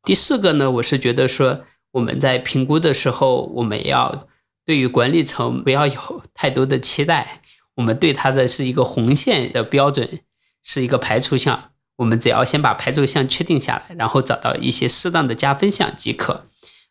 [0.02, 1.60] 第四个呢，我是觉得说
[1.92, 4.26] 我们在评估的时候，我们要
[4.64, 7.42] 对于管理层不要有太多的期待，
[7.74, 10.20] 我们对他的是一个红线的标准，
[10.62, 11.70] 是一个排除项。
[11.96, 16.42] 我们只要先把排除项确定下来，然后找到一些适当的加分项即可。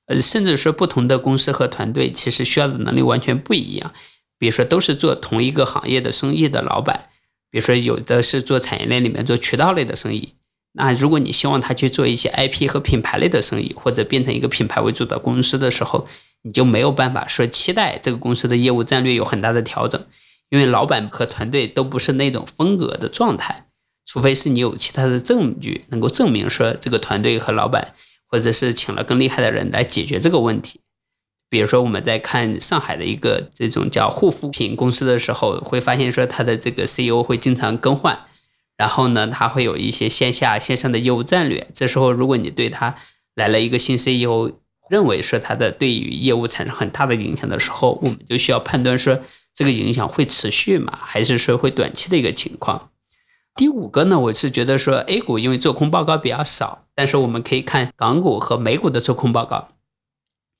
[0.06, 3.92] 呃，甚至说不同的公司和团队其实需要的能力完全不一样。
[4.38, 7.10] 比如说都是做同一个行业的生意的老板。
[7.54, 10.34] 比如说，有的是做产业链里面做渠道类的生意，
[10.72, 16.08] 那如果你希望他去做一些 IP 和品牌类的生意，或者变成一个品牌为主的公司的时候，
[16.42, 20.04] 你就没有办法说期待这个公司的业务战略有很大的调整，
[20.50, 23.68] 因为老板和团队都不是那种风格的状态，
[24.08, 27.94] 除非是你有其他的证据能够证明说这个团队和老板，
[28.28, 30.80] 或者是请了更厉害的人来解决这个问题。
[31.54, 38.18] 比如说，我们在看上海的一个这种叫护肤品公司的时候，会发现说它的这个 CEO 会经常更换，
[38.76, 41.68] 然后呢，他会有一些线下线上的业务战略。
[41.72, 42.96] 这时候，如果你对他
[43.36, 44.54] 来了一个新 CEO，
[44.89, 49.20] 认为说他的对于业务产生很大的影响的时候，我们就需要判断说
[49.54, 50.98] 这个影响会持续吗？
[51.04, 52.89] 还是说会短期的一个情况？
[53.56, 59.70] 第五个呢，我是觉得说 A 股因为做空报告比较少，但是我们可以看港股和美股的做空报告。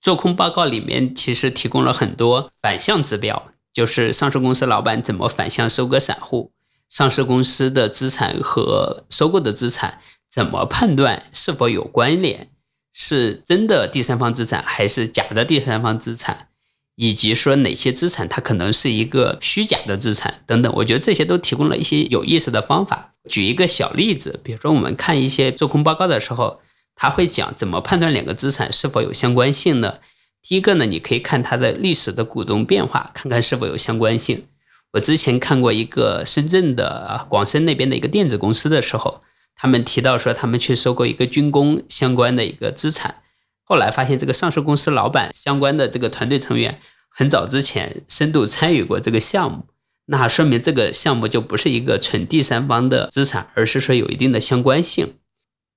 [0.03, 6.51] 做空报告里面其实提供了很多反向指标，就是上市公司老板怎么反向收割散户，
[6.89, 12.49] 上市公司的资产和收购的资产怎么判断是否有关联，
[12.91, 16.49] 是真的第三方资产还是假的第三方资产，
[16.97, 20.69] 以及说哪些资产它可能是一个虚假的资产等等。
[20.75, 23.13] 我觉得这些都提供了一些有意思的方法。
[23.29, 26.59] 举一个小例子，比如说我们看一些做空报告的时候。
[26.95, 29.99] 他会讲怎么判断两个资产是否有相关性呢？
[30.41, 34.45] 第一个呢，你可以看它的历史的股东变化，看看是否有相关性。
[34.91, 39.21] 我之前看过一个深圳的广深那边的一个电子公司的时候，
[39.56, 43.21] 他们提到说他们去收购一个军工相关的一个资产，
[43.63, 46.79] 后来发现这个上市公司老板相关的这个团队成员
[47.10, 49.65] 很早之前深度参与过这个项目，
[50.06, 55.15] 那说明这个项目就不是一个纯第三方的资产，而是说有一定的相关性。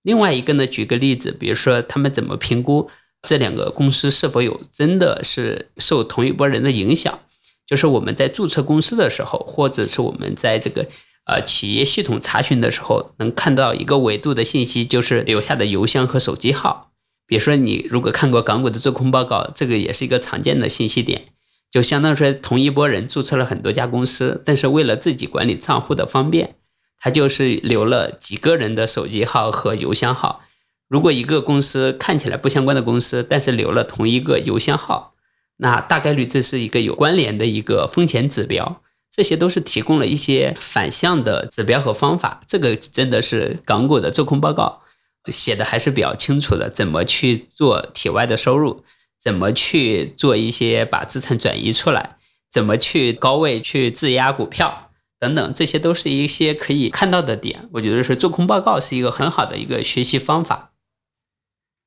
[0.07, 2.88] 另外一个呢，举个例子，比如说他们怎么评估
[3.23, 7.19] 这两个公司是否有真的是受同一波人的影响？
[7.66, 10.87] 就是我们在注册公司的时候，或者是我们在这个
[11.25, 16.92] 呃企业系统查询的时候，能看到一个维度的信息，就是留下的邮箱和手机号。
[17.27, 21.25] 比如说你如果看过港股的做空报告，这个也是一个常见的信息点，
[21.73, 26.55] 就相当于说同一波人注册了很多家公司，但是为了自己管理账户的方便。
[26.98, 30.42] 他就是留了几个人的手机号和邮箱号。
[30.88, 35.14] 如果一个公司看起来不相关的公司，但是留了同一个邮箱号，
[35.56, 38.80] 那大概率这是一个有关联的一个风险指标。
[39.11, 42.42] 这些都是提供了一些反向的指标和方法。
[42.46, 44.82] 这个真的是港股的做空报告
[45.26, 46.68] 写的还是比较清楚的。
[46.68, 48.85] 怎么去做体外的收入？
[49.18, 52.16] 怎么去做一些把资产转移出来？
[52.52, 54.86] 怎么去高位去质押股票？
[55.18, 57.68] 等等，这些都是一些可以看到的点。
[57.72, 60.72] 我觉得是做空报告是一个很好的一个学习方法。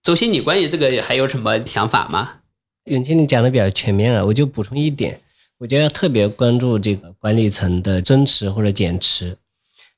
[0.01, 2.37] 周鑫，你关于这个还有什么想法吗？
[2.85, 5.21] 永清，你讲的比较全面了，我就补充一点，
[5.59, 9.37] 我觉得要特别关注这个管理层的增持或者减持。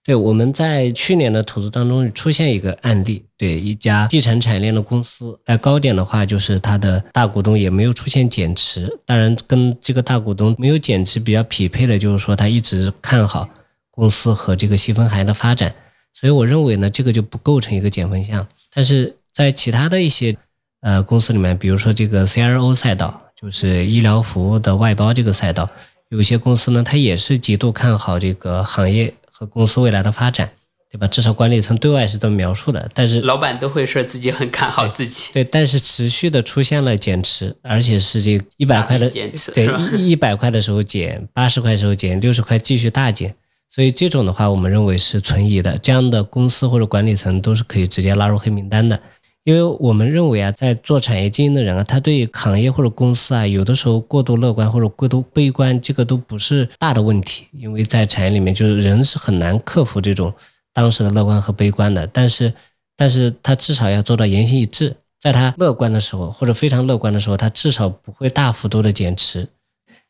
[0.04, 8.92] 对，我们在去年的投资当中出现一个案例，对一家地产产业链的公司，在高点的话，就是它的大股东也没有出现减持。
[9.06, 13.48] 当然，跟这个大股东没有减持比较匹配的，就是说他一直看好
[13.92, 15.72] 公司和这个细分行业的发展。
[16.16, 18.48] 所以我认为呢，这个就不构成一个减分项。
[18.74, 20.36] 但是在其他的一些
[20.82, 25.70] 呃公司里面，比如说这个 CRO 赛道，就是医疗服务的外包这个赛道。
[26.10, 30.48] 有些公司呢，它也是极度看好这个行业和公司未来的发展，
[30.92, 31.08] 对吧？
[31.08, 32.88] 至少管理层对外是这么描述的。
[32.94, 35.32] 但是老板都会说自己很看好自己。
[35.34, 43.34] 对，但是持续的出现了减持，而且是这一百块的减持，对，一一百块的时候减，八十块的时候减，六十块继续大减。
[43.68, 45.76] 所以这种的话，我们认为是存疑的。
[45.80, 49.02] 这样的公司或者管理层都是可以直接拉入黑名单的。
[49.44, 57.48] 因为我们认为啊，在做产业经营的人啊，他对行业或者公司啊，有的时候过度乐观或者过度悲观，这个都不是大的问题。
[57.54, 60.32] 因为在产业里面，就是人是很难克服这种
[60.72, 62.06] 当时的乐观和悲观的。
[62.06, 62.54] 但是，
[62.96, 69.48] 但是他至少要做到言行一致，在他乐观的时候或者非常乐观的时候，他至少不会大幅度的减持。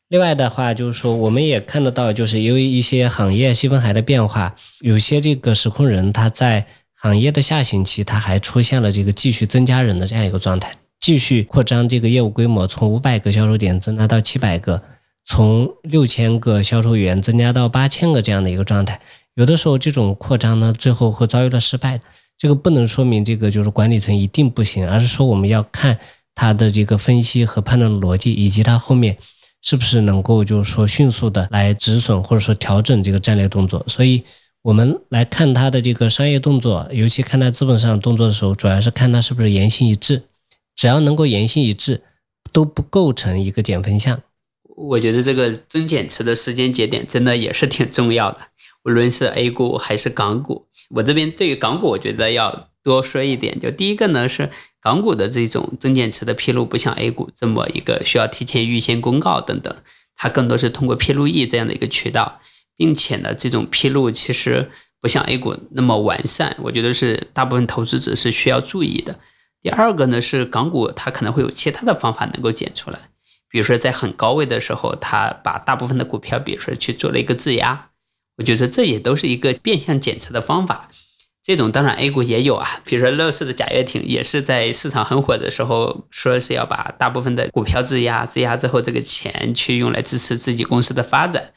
[0.09, 6.67] 另外的话，就是说我们也看得到，就是因为一些行业细分海的变化，有些这个实控人他在。
[7.01, 14.83] 行业的下行期，它还出现了这个继续增加人的这样一个状态，继续扩张这个业务规模，从五百个销售点增加到七百个，
[15.25, 18.99] 从六千个销售员增加到八千个这样的一个状态。
[19.33, 21.99] 有的时候这种扩张呢，最后会遭遇了失败。
[22.37, 25.97] 这个不能说明这个就是管理层一定不行，而是说我们要看
[26.35, 29.17] 他的这个分析和判断逻辑，以及他后面
[29.63, 33.83] 是不是能够就是说迅速的来止损或者说调整这个战略动作。
[33.87, 34.23] 所以。
[34.63, 40.23] 我们来看他的这个商业动作，尤其看他资本上动作的时候，主要是看他是不是言行一致。
[40.75, 42.01] 只要能够言行一致，
[42.51, 44.21] 都不构成一个减分项。
[44.75, 48.37] 我觉得这个增减持的时间节点真的也是挺重要的，
[48.83, 50.67] 无论是 A 股还是港股。
[50.91, 53.59] 我这边对于港股，我觉得要多说一点。
[53.59, 59.75] 就第一个呢，是港股的这种增减持的披露，不像 A 股这么一个需要提前预先公告等等，
[60.15, 62.39] 它更多是通过披露易这样的一个渠道。
[62.77, 69.19] 并且呢，这种披露其实不像 A 股那么完善，我觉得是大部分投资者是需要注意的。
[69.61, 72.99] 第二个呢，是港股它可能会有其他的方法能够减出来，
[73.49, 77.89] 比如说在很高位的时候，它把大部分的股票，比如说去做了一个质押，
[78.37, 80.89] 我觉得这也都是一个变相减持的方法。
[81.43, 91.51] 这种当然 A 股也有啊，比如说乐视的贾跃亭也是在市场很火的时候，说是要把大部分的股票质押，质押之后这个钱去用来支持自己公司的发展。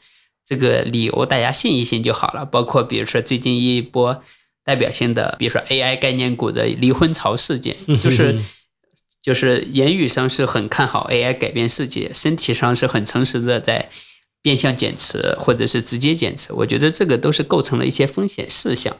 [0.45, 2.45] 这个理由大家信一信就好了。
[2.45, 4.21] 包括比如说最近一波
[4.63, 8.39] 代表性的，比如说 AI 概念股的离婚潮事件，就是
[9.21, 13.89] 就是言语上是很看好 AI 改变世界，身体上是很诚实的在
[14.41, 16.53] 变相减持或者是直接减持。
[16.53, 18.95] 我觉得这个都是构成了一些风险事项。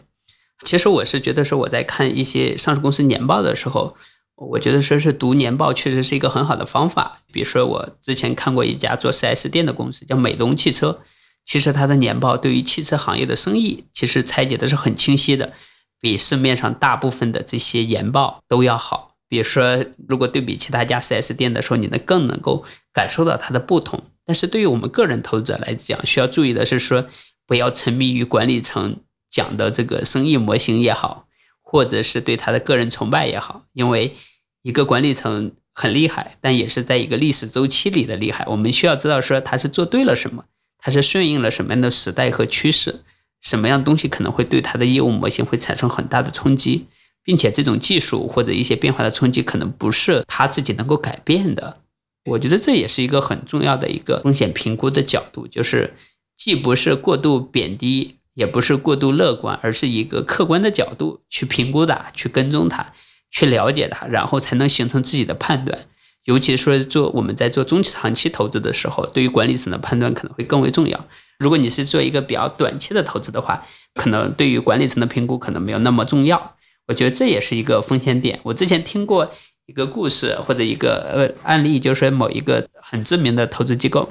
[0.65, 3.95] 其实我是觉得说我在看一些上市公司年报的时候，
[4.35, 7.19] 我觉得说是读年报确实是一个很好的方法。
[7.31, 11.01] 比如说我之前看过一家做 4S 店的公司，叫美东汽车。
[11.45, 15.53] 其实它的年报对于汽车行业的生意，其实拆解的是很清晰的，
[16.01, 19.15] 比市面上大部分的这些研报都要好。
[19.27, 24.03] 比如说，如果对比其他家 4S 店的时候，你能更能够感受到它的不同。
[24.25, 27.07] 但是对于我们个人投资者来讲，需要注意的是说，
[27.45, 28.97] 不要沉迷于管理层
[29.29, 31.27] 讲的这个生意模型也好，
[31.61, 34.15] 或者是对他的个人崇拜也好，因为
[34.61, 38.45] 一个管理层很厉害，但也是在一个历史周期里的厉害。
[38.47, 40.45] 我们需要知道说他是做对了什么。
[40.85, 43.01] 它是顺应了什么样的时代和趋势？
[43.41, 46.85] 什么样东西可能会对它的业务模型会产生很大的冲击，
[47.23, 51.79] 并且这种技术或者一些变化的冲击可能不是它自己能够改变的。
[52.25, 55.95] 我觉得这也是一个很重要的一个风险评估的角度，就是
[56.37, 62.93] 既不是过度贬低，也不是过度乐观，而是一个客观的角度去评估它、去跟踪它、
[63.31, 65.87] 去了解它，然后才能形成自己的判断。
[66.25, 71.05] 尤其说做我们在做中期长期投资的时候，对于管理层的判断可能会更为重要。
[71.39, 76.55] 如果你是做一个比较短期的投资的话，可能对于管理层的评估可能没有那么重要。
[76.87, 78.39] 我觉得这也是一个风险点。
[78.43, 79.31] 我之前听过
[79.65, 84.09] 一个故事或者一个呃案例，就是说某一个很知名的投资机构，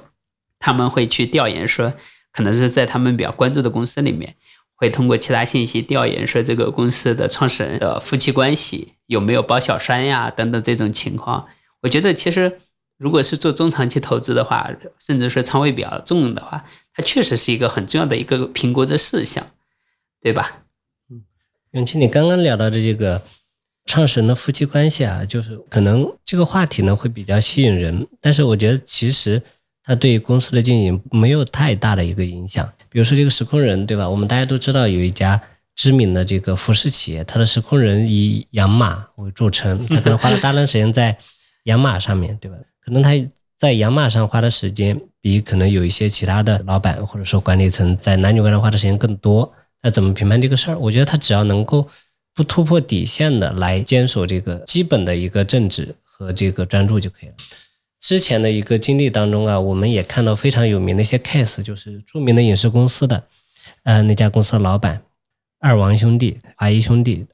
[0.59, 1.93] 他们会去调研说，
[2.33, 4.37] 可能是在他们比较关注的公司里面，
[4.77, 11.47] 会通过其他信息调研说这个公司的创始人的夫妻关系有没有包小三呀等等这种情况。
[11.85, 12.51] 我觉得其实，
[12.97, 19.47] 如果是做中长期投资的话，甚至说仓位比较重的话，它确实是一个很重要的一个评估的事项，
[20.19, 20.63] 对吧？
[21.11, 21.23] 嗯，
[21.73, 23.23] 永清，你刚刚聊到的这个
[23.85, 29.43] 创始人的夫妻关系啊，就是可能这个话题呢会比较吸引人，但是我觉得其实
[29.83, 32.67] 它对于公司的经营没有太大的一个影响。
[32.89, 34.09] 比如说这个时空人，对吧？
[34.09, 35.39] 我们大家都知道有一家
[35.77, 41.19] 知名的这个服饰企业，它的时空人以养马为著称，他可能花了大量时间在。
[41.65, 42.57] 养马上面对吧？
[42.81, 43.11] 可能他
[43.59, 49.53] 在养马上花的时间比可能有一些其他的老板或者说管理层在男女关上花的时间更多。
[49.83, 50.79] 那怎么评判这个事儿？
[50.79, 51.89] 我觉得他只要能够
[52.35, 57.35] 不突破底线的来坚守这个基本的一个正直和这个专注就可以了。
[58.01, 63.25] 之前的一个经历当中啊，我们也看到非常有名的一些 case，就是著名的影视公司的，
[63.85, 65.01] 呃，那家公司的老板
[65.59, 67.25] 二王兄弟、华谊兄弟，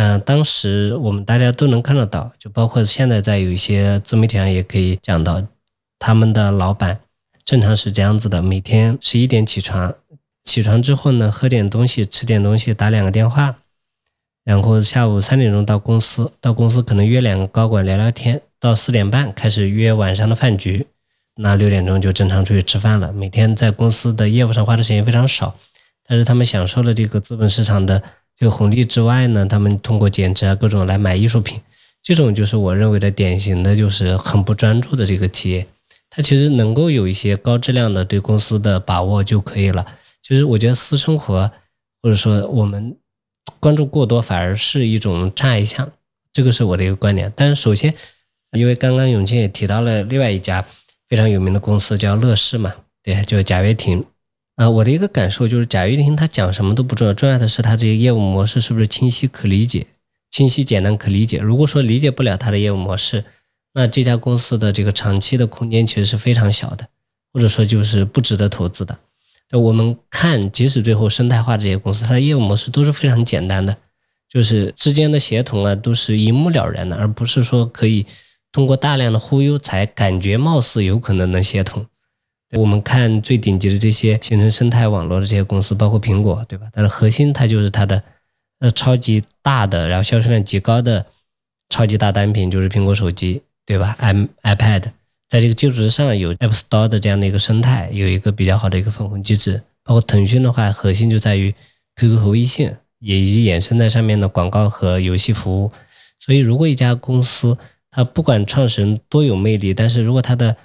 [0.00, 5.42] 嗯，当时我们大家都能看得到，就包括现在在有一些自媒体上也可以讲到，
[5.98, 7.00] 他们的老板
[7.44, 9.92] 正常是这样子的：每天十一点起床，
[10.44, 13.56] 起床之后呢，喝点东西，吃点东西，打两个电话，
[14.44, 18.40] 然后下午三点钟到公司，到公司可能约两个高管聊聊天。
[18.60, 20.86] 到四点半开始约晚上的饭局，
[21.34, 23.12] 那六点钟就正常出去吃饭了。
[23.12, 25.56] 每天在公司的业务上花的时间非常少，
[26.06, 28.00] 但是他们享受了这个资本市场的
[28.38, 31.60] 这个红利之外呢，他们通过减持啊各种来买艺术品，
[32.02, 35.66] 这种就是我认为的典型的就是很不专注的这个企业。
[36.08, 39.84] 它其实能够有一些高质量的对公司的把握就可以了。
[40.22, 41.50] 其实我觉得私生活
[42.02, 42.96] 或者说我们
[43.58, 45.90] 关注过多反而是一种障碍项，
[46.32, 47.32] 这个是我的一个观点。
[47.34, 47.94] 但是首先。
[48.52, 50.64] 因为刚刚永清也提到了另外一家
[51.06, 52.72] 非常有名的公司叫乐视嘛，
[53.02, 54.02] 对，就是贾跃亭。
[54.58, 59.86] 啊，我的一个感受就是贾跃亭他讲什么都不重要，重要的是他这个业务模式是不是清晰可理解、
[60.30, 61.38] 清晰简单可理解。
[61.38, 63.24] 如果说理解不了他的业务模式，
[63.72, 66.88] 那这家公司的这个长期的空间其实是非常小的，
[67.32, 68.98] 或者说就是不值得投资的。
[69.52, 73.76] 我们看，即使最后生态化这些公司，它的业务模式都是非常简单的，
[74.28, 78.04] 就是之间的协同啊都是一目了然的，而不是说可以。
[78.50, 81.86] 通过大量的忽悠，才感觉貌似有可能能协同。
[82.52, 86.66] 我们看最顶级的这些形成生态网络的这些公司，包括苹果，对吧？
[86.72, 88.02] 但是核心它就是它的
[88.60, 91.04] 呃超级大的，然后销售量极高的
[91.68, 94.84] 超级大单品，就是苹果手机，对吧？i iPad，
[95.28, 99.62] 在这个基础之上有 App Store 的这样的一个生态，有一个比较好的一个分红机制。
[99.84, 101.54] 包括腾讯的话，核心就在于
[101.96, 105.72] QQ 和微信，也以及衍生在上面的广告和游戏服务。
[106.18, 107.56] 所以，如果一家公司，
[107.90, 110.56] 它不管创始人多有魅力，但是如果他的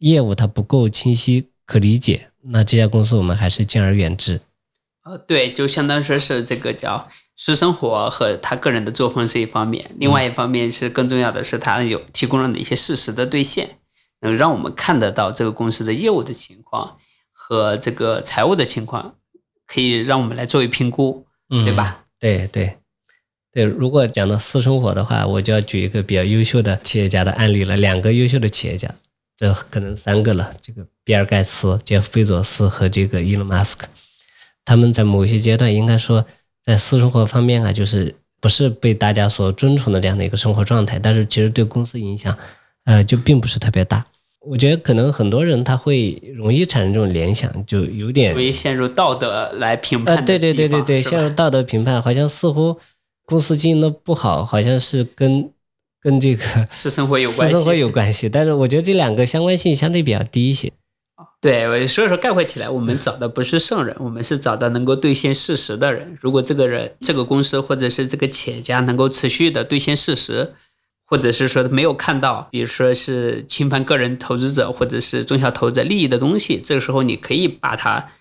[0.00, 4.40] 业务它不够清晰可理解，那这家公司我们还是敬而远之。
[5.04, 13.78] 呃，对，就相当于说是这个叫私生活和他个人的作风是一方面，另外一方面是更重要的是他有提供了哪些事实的兑现，
[14.20, 16.98] 能让我们看得到这个公司的业务的情况
[17.32, 19.14] 和这个财务的情况，
[19.66, 22.04] 可以让我们来作为评估，对吧？
[22.18, 22.76] 对对。
[23.52, 27.76] 对，如果讲到私生活的话，我就要举一个比较优秀的企业家的案例了。
[27.76, 28.88] 两个优秀的企业家，
[29.40, 30.52] 这可能三个了。
[30.60, 33.86] 这个比尔盖茨、杰夫贝佐斯和这个伊隆马斯克，
[34.66, 36.22] 他们在某一些阶段，应该说
[36.62, 42.36] 在私生活方面啊，就是不是被大家所尊崇的这样的一个生活状态，但是其实对公司影响，
[42.84, 44.04] 呃，就并不是特别大。
[44.40, 50.22] 我觉得可能很多人他会容易产生这种联想，就有点容易陷入道德来评判。
[50.22, 52.78] 对对对对对，陷入道德评判，好像似乎。
[53.26, 55.48] 公司经营的不好，好像是跟
[56.00, 58.28] 跟这个 私生活有关系，私生活有关系。
[58.28, 60.72] 但是我觉得这两个相关性相对比较低一些。
[61.42, 66.18] 对，所以说概括起来，我们找的不是圣人，我们是找到能够兑现事实的人。
[66.20, 70.52] 如果这个人、这个公司或者是这个企业家能够持续的兑现事实，
[71.06, 78.12] 或者是说没有看到，比如说是侵犯个人投资者或者是中小投资者利益的东西，这个时候你可以把它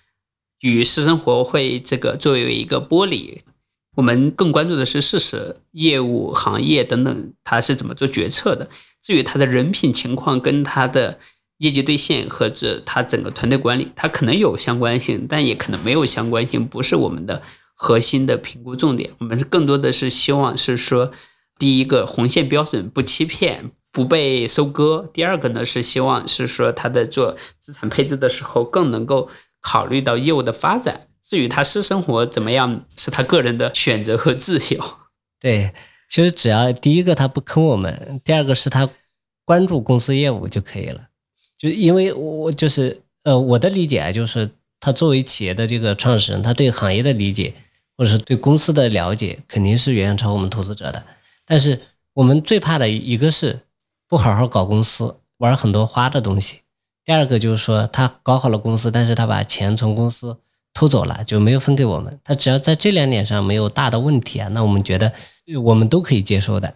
[0.61, 3.41] 与私生活会这个作为一个剥离。
[3.99, 8.69] 我们更关注的是事实、业务、行业等等，他是怎么做决策的。
[9.01, 11.19] 至于他的人品情况跟他的
[11.57, 17.41] 业绩兑现或者他整个团队管理，他可能有相关性，但也可能没有相关性，不是我们的
[17.75, 19.11] 核心的评估重点。
[19.17, 21.11] 我们是更多的是希望是说，
[21.57, 29.29] 第一个红线标准不欺骗、不被收割；第二个呢是希望是说他在做资产配置的时候更能够
[29.59, 31.09] 考虑到业务的发展。
[31.30, 34.84] 至于他私生活怎么样，是他个人的选择和自由。
[35.39, 35.71] 对，
[36.09, 38.89] 其实只要第一个他不坑我们，第二个是他
[39.45, 41.09] 关注公司业务就可以了。
[41.55, 44.49] 就因为我就是呃，我的理解啊，就是
[44.80, 47.53] 他作为企业的这个创始人，他对行业的理解
[47.95, 51.03] 或者是对公司的了解，肯定是远远超我们投资者的。
[51.45, 51.80] 但是
[52.13, 53.59] 我们最怕的一个是
[54.07, 56.61] 不好好搞公司，玩很多花的东西；
[57.05, 60.39] 第二个就是说他搞好了公司，但是他把钱从公司。
[60.74, 65.11] 偷走了就没有分给我们，他只要在这两点上没有大的问题啊，那我们觉得
[65.63, 66.76] 我们都可以接受的。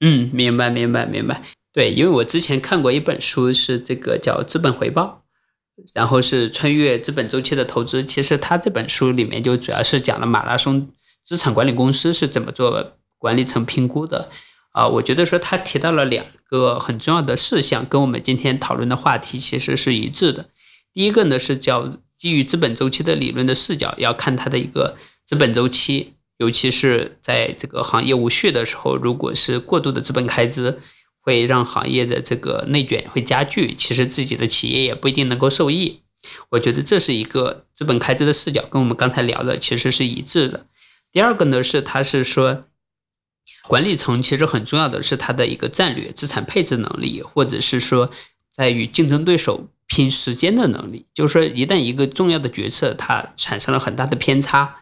[0.00, 1.42] 嗯，明白，明白，明白。
[1.72, 5.24] 对，因为我之前看过一本书，是这个叫《资本回报》，
[5.92, 8.04] 然后是穿越资本周期的投资。
[8.04, 10.88] 其实他这本书里面就主要是讲了马拉松
[11.24, 14.30] 资产管理公司是怎么做管理层评估的。
[14.70, 20.50] 啊，我觉得说他提到了两个很重要的事项，跟我们今天讨论的话题其实是一致的。
[20.92, 21.90] 第一个呢是叫。
[22.18, 30.80] 基于资本周期的理论的视角，要看它的一个资本周期，尤其是在这个行业无序的时候，如果是过度的资本开支，
[31.20, 36.00] 会让行业的这个内卷会加剧，其实自己的企业也不一定能够受益。
[36.50, 40.66] 我觉得这是一个资本开支的视角，跟我们刚才聊的其实是一致的。
[41.12, 42.64] 第二个呢是，他是说，
[43.68, 48.10] 管理层其实很重要的是他的一个战略资产配置能力，或者是说
[48.50, 51.06] 在与竞争对手拼时间的能力。
[51.12, 54.76] 就是说，一旦一个重要的决策它产生了很大的偏差，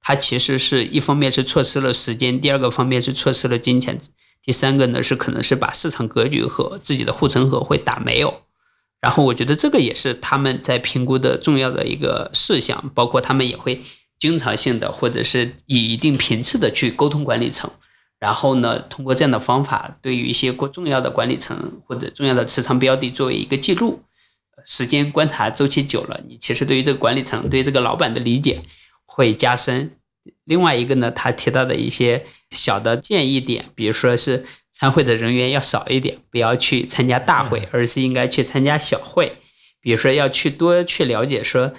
[0.00, 3.98] 它其实是一方面是错失了时间，第二个方面是错失了金钱，
[4.44, 8.42] 第三个呢是可能是把市场格局和自己的护城河会打没有。
[9.00, 13.82] 然后我觉得这个也是他们在评估的重要的一个事项，包括他们也会。
[14.20, 17.70] 经常性的，或者是以一定频次的去沟通管理层，
[18.18, 24.02] 然后呢，通过这样的方法，对于一些过重要的管理层或者重要的持仓标的作为一个记录，
[24.64, 28.62] 时间观察周期久了，你其实对于这个管理层对这个老板的理解
[29.04, 29.92] 会加深。
[30.44, 39.38] 另外一个呢，他提到的一些小的建议点，比如说是参会的人员要少一点，不要去参加大会，而是应该去参加小会，
[39.80, 41.72] 比如说要去多去了解说。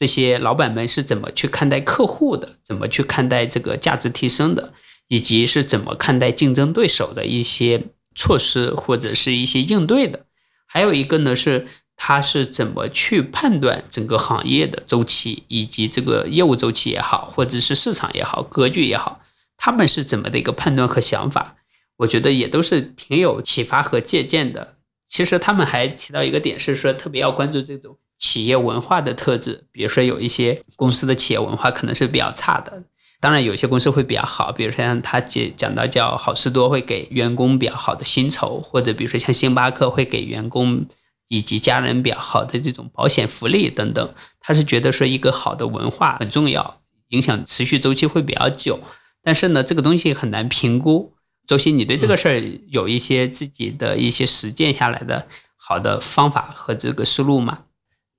[0.00, 2.60] 这些老板们是怎么去看待客户的？
[2.62, 4.72] 怎么去看待这个价值提升的？
[5.08, 7.82] 以及是怎么看待竞争对手的一些
[8.14, 10.26] 措施或者是一些应对的？
[10.68, 11.66] 还有一个呢，是
[12.00, 19.20] 他是怎么去判断整个行业的周期，以及这个业务周期也好，或者是市场也好，格局也好，
[19.58, 21.56] 他们是怎么的一个判断和想法？
[21.96, 24.76] 我觉得也都是挺有启发和借鉴的。
[25.08, 27.98] 其实他们还提到一个点，是说特别要关注这种。
[28.18, 32.82] 企业文化的特质，比如说有一些公司的企业文化可能是比较差的，
[33.20, 40.84] 当然有些公司会比较好，比如说像他讲讲到叫好事多会给员工比较好的薪酬，或者比如说像星巴克会给员工
[41.28, 48.80] 以及家人比较好的这种保险福利等等，他是觉得说一个好的文化很重要，影响持续周期会比较久，
[49.22, 51.12] 但是呢，这个东西很难评估。
[51.46, 55.26] 周鑫，你对这个事儿有一些自己的一些实践下来的
[55.56, 57.60] 好的方法和这个思路吗？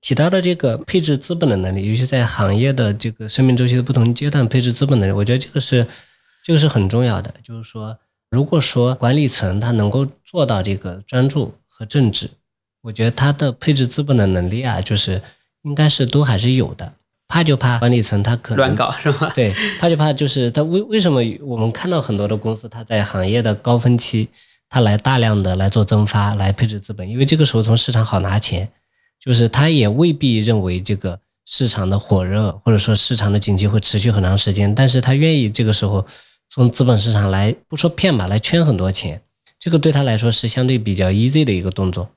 [0.00, 5.86] 提到的这个配置资本的能力，尤其在行业的这个生命周期的不同阶段配置资本能力，我觉得这个是
[6.42, 7.34] 这个是很重要的。
[7.44, 7.98] 就是说，
[8.30, 12.30] 如果说管理层他能够做到这个专注和正直，
[12.82, 15.22] 我觉得他的配置资本的能力啊，就是
[15.62, 16.92] 应该是都还是有的。
[17.28, 19.32] 怕就怕管理层他可能乱搞是吧？
[19.34, 24.28] 对，怕就怕就是他为为什么我们看到很多的公司，他在行业的高峰期，
[24.68, 28.68] 他来大量的来做增发来配置资本，因为这个时候从市场好拿钱。
[29.22, 36.06] 就是他也未必认为这个市场的火热，或者说市场的景气会持续很长时间，但是他愿意这个时候
[36.48, 39.20] 从资本市场来不说骗吧，来圈很多钱，
[39.58, 42.08] 这个对他来说是相对比较 easy 的一个动作。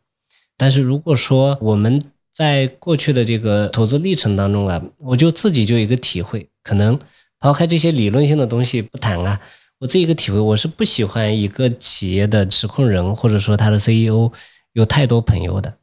[0.57, 6.97] 但是如果说我们在过去的这个投资历程当中啊，我就自己就有一个体会，可能
[7.39, 9.39] 抛开这些理论性的东西不谈啊，
[9.79, 14.31] 我这一个体会，我是不喜欢一个企业的实控人或者说他的 CEO
[14.73, 15.73] 有太多朋友的。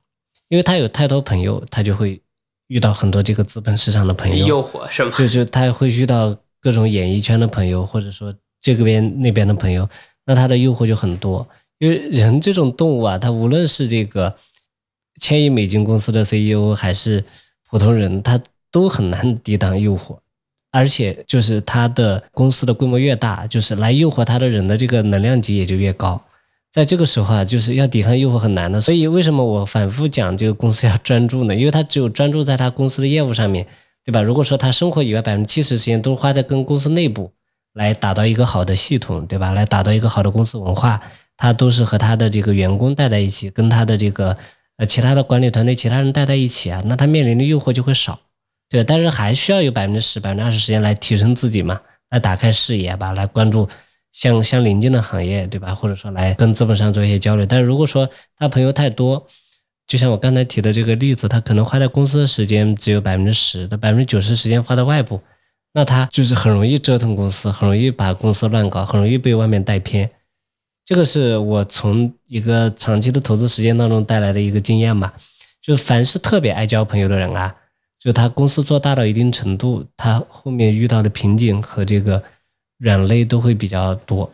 [0.48, 2.20] 因为他有太多朋友，他就会
[2.66, 5.12] 遇到很多这个资本市场的朋友，诱惑是吗？
[5.16, 9.88] 就是他会遇到各种演艺圈的朋友，或者说这个边那边的朋友，
[10.26, 11.46] 那他的诱惑就很多。
[11.78, 14.34] 因为人这种动物啊，他无论是这个
[15.20, 17.22] 千亿美金公司的 CEO，还是
[17.68, 18.40] 普通人，他
[18.72, 20.18] 都很难抵挡诱惑。
[20.72, 26.20] 而且就是他的公司的规模越大，就是来诱惑他的人的这个能量级也就越高。
[26.70, 28.80] 在这个时候啊，就是要抵抗诱惑很难的。
[28.80, 31.56] 所以为什么我反复讲这个公司要专注呢？
[31.56, 33.66] 因为他只有专注在他公司的业务上面，
[34.04, 34.22] 对吧？
[34.22, 37.32] 如果说他生活以外百分之七十时间都花在跟公司内部
[37.72, 39.50] 来打造一个好的系统，对吧？
[39.50, 41.00] 来打造一个好的公司文化，
[41.36, 44.38] 他都是和他的这个员工待在一起，跟他的这个
[44.80, 48.18] 呃其他的管理团队其他人待在一起啊，那他面临的诱惑就会少，
[48.70, 48.82] 对。
[48.82, 51.78] 但是还需要有百分之十、百分之二十时间来提升自己嘛，
[52.08, 53.68] 来打开视野吧，来关注。
[54.12, 55.74] 相相邻近的行业，对吧？
[55.74, 57.44] 或者说来跟资本上做一些交流。
[57.44, 59.24] 但是如果说他朋友太多，
[59.86, 65.20] 就像我刚才提的这个例子，他可能花在公司的时间只有百分之十，的百分之九十时间花在外部，
[65.74, 70.10] 那他就是很容易折腾公司，很容易把公司乱搞，很容易被外面带偏。
[70.90, 75.14] 这个是我从一个长期的投资实践当中带来的一个经验吧。
[75.62, 77.54] 就凡是特别爱交朋友的人啊，
[77.96, 82.20] 就他公司做大到一定程度，他后面遇到的瓶颈和这个。
[82.78, 84.32] 软肋都会比较多。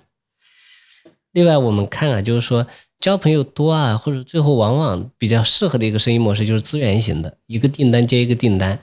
[1.32, 2.64] 另外，我们看啊，就是说
[3.00, 8.78] 交朋友多啊，或者最后往往比较适合的一个生意模式就是资源型的，一个订单接一个订单，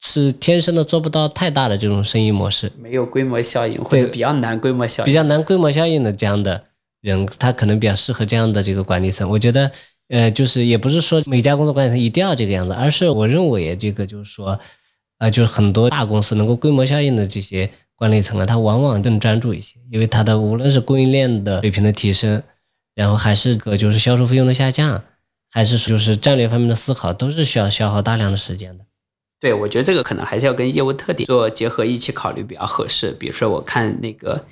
[0.00, 6.64] 是天生的做不到太大的这种生意模式，没有规模效应或者比较难规模效应，比较难规模效应的这样的
[7.02, 9.28] 人，他可能比较适合这样的这个管理层。
[9.28, 9.70] 我觉得，
[10.08, 14.58] 呃，就是也不是说每家工作管理层一定要这个样子，而是我认为这个就是说，
[15.18, 17.70] 呃，就是很多大公司能够规模效应的这些。
[17.94, 22.42] 管理层啊，他往往更专注一些，因为他的无论是供应链的水平的提升，
[22.96, 25.04] 然后还是个就是销售费用的下降，
[25.52, 28.84] 还是就是战略方面的思考，都是需要消耗大量的时间的。
[29.38, 33.12] 对，我觉得这个可能还是要跟业务特点做结合一起考虑比较合适。
[33.12, 34.44] 比如说，我看那个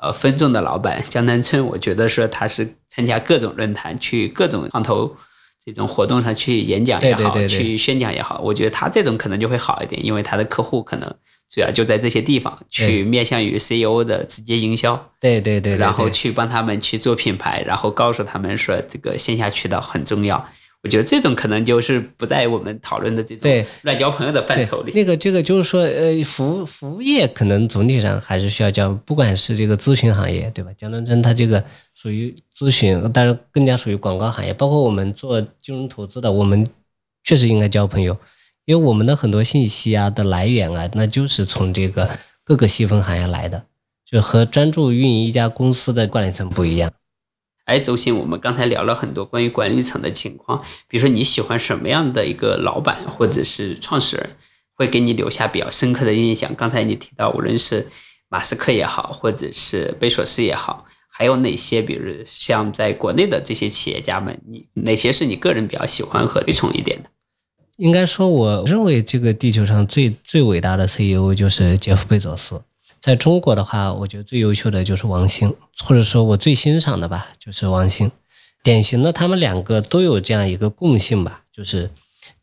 [0.00, 5.16] 呃分众的老板江南春，我觉得说他是参加各种论坛，去各种创投
[5.64, 11.12] 这种活动上去演讲也好，去宣讲也好，我觉得他这种可能就会好一点，因为他的客户可能。
[11.50, 20.46] 主要就在这些地方去面向于 CEO 的直接营销，对对对，然后去帮他们去做品牌，然后告诉他们说这个线下渠道很重要。
[20.82, 24.92] 我觉得这种可能就是不在我们讨论的这种乱交朋友的范畴里。
[24.94, 30.70] 那个这个就是说，呃，服务服务业可能总体上还是需要交，不管是这个咨询行业，对吧？
[30.78, 31.64] 江南春他这个
[31.94, 36.64] 属于咨询，但是更加属于广告行业，包括我们做金融投资的，我们
[37.24, 38.16] 确实应该交朋友。
[38.64, 42.08] 因为我们的很多信息啊的来源啊，那就是从这个
[42.44, 43.64] 各个细分行业来的，
[44.04, 46.92] 就和专注运营一家公司的管理层不一样。
[47.68, 50.58] 哎，周鑫，我们刚才聊了很多关于管理层的情况，
[50.88, 54.30] 比如说你喜欢什么样的一个老板或者是创始人，
[54.74, 56.54] 会给你留下比较深刻的印象？
[56.54, 57.86] 刚才你提到，无论是
[58.30, 67.10] 马斯克也好，或者是贝索斯也好，还有哪些，比如像在国内的这些企业家们，你哪些是你个人比较喜欢和推崇一点的？
[67.76, 72.62] 应该说，我认为这个地球上最最伟大的 CEO 就是杰夫贝佐斯。
[73.00, 78.10] 在中国的话，我觉得最优秀的就是王兴，或者说我最欣赏的吧，就是王兴。
[78.62, 81.90] 典型的，他们两个都有这样一个共性吧，就是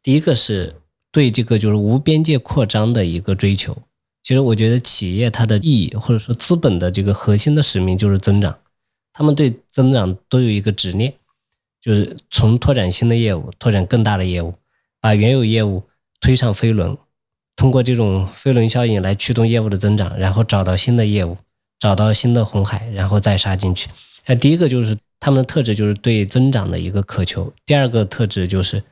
[0.01, 0.76] 第一个是
[1.12, 3.78] 对这个就是无边界扩张的一个追求。
[4.24, 8.58] 其实我觉得企业它的意义，或者说资本的这个核心的使命就是增长，
[9.14, 11.14] 他们对增长都有一个执念，
[11.82, 14.56] 就是从拓展新的业务，拓展更大的业务。
[14.99, 15.84] 把原有业务
[16.20, 16.97] 推上飞轮，
[17.56, 21.38] 通过这种飞轮效应来驱动业务的增长，然后找到新的业务，
[21.80, 23.89] 找到新的红海，然后再杀进去。
[24.26, 28.84] 那第一个就是他们的特质，就是对增长的一个渴求；第二个特质就是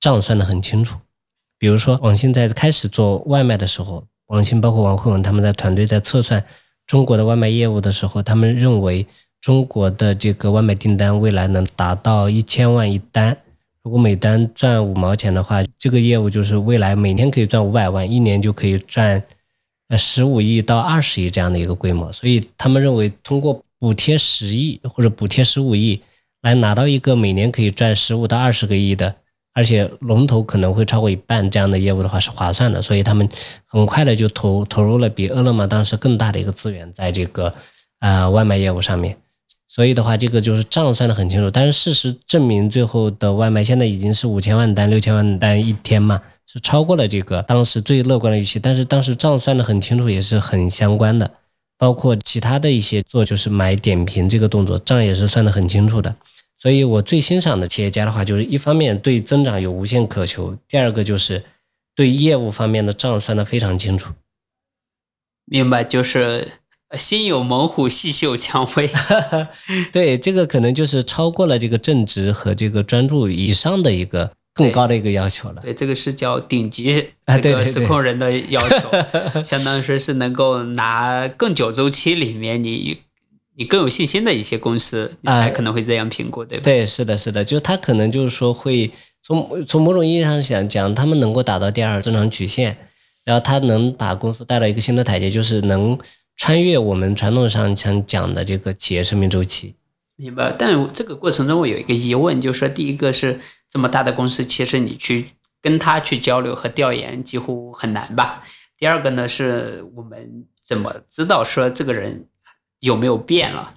[0.00, 0.98] 账算得很清楚。
[1.58, 6.44] 比如说，网信在开始做外卖的时候，网信包括王慧文他们在团队在测算
[6.86, 9.06] 中国的外卖业务的时候，他们认为
[9.40, 13.36] 中国的这个外卖订单未来能达到一千万一单。
[13.82, 19.22] 如果每单赚五毛钱的话，这个业务就是未来每年可以赚五百万，一年就可以赚
[19.88, 22.12] 呃十五亿到二十亿这样的一个规模。
[22.12, 26.02] 所以他们认为，通过补贴十亿或者补贴十五亿，
[26.42, 29.14] 来拿到一个每年可以赚十五到二十个亿的，
[29.54, 32.82] 而且龙头可能会超过一半这样的业务的话是划算的。
[32.82, 33.26] 所以他们
[33.64, 37.54] 很快的就投投入了比饿了么当时更大的一个资源在这个
[38.00, 39.16] 呃外卖业务上面。
[39.72, 48.58] 所以的话，这个就是账算的很清楚，但是事实证明，最后的外卖现在已经是五千万单、六千万单一天嘛，是超过了这个当时最乐观的预期。
[48.58, 51.30] 但是当时账算的很清楚，也是很相关的，
[51.78, 56.16] 包括其他的一些做就是买点评这个动作，账也是算的很清楚的。
[56.58, 61.44] 所以我最欣赏的企业家的话，就是一方面对增长有无限渴求，第二个就是
[61.94, 64.12] 对业务方面的账算的非常清楚。
[65.44, 66.48] 明白，就是。
[66.98, 68.90] 心有猛虎，细嗅蔷薇。
[69.92, 75.62] 对，这个可能就是超过了这个正直和这个专注以上的一个更高的一个要求了。
[75.62, 77.06] 对，这个是叫顶级
[77.40, 78.76] 这个实控人的要求，
[79.44, 82.98] 相当于说是能够拿更久周期里面你
[83.56, 86.64] 你更有信心的一些公司，才可能会这样评估，对吧？
[86.64, 88.90] 对，是的，是的，就他可能就是说会
[89.22, 92.76] 从从某种意义上想讲，他们能够达到第二增长曲线，
[93.24, 95.96] 然后他能把公司带到一个新的台阶，就是能。
[96.40, 99.74] 穿越我们传统上想讲的这个企业生命周期，
[100.16, 100.50] 明白。
[100.58, 103.38] 但这个过程中，我有一个疑问，就是说，第一个是
[103.68, 105.26] 这么大的公司，其实你去
[105.60, 108.42] 跟他去交流和调研几乎很难吧？
[108.78, 112.26] 第二个呢，是我们怎么知道说这个人
[112.78, 113.74] 有没有变了？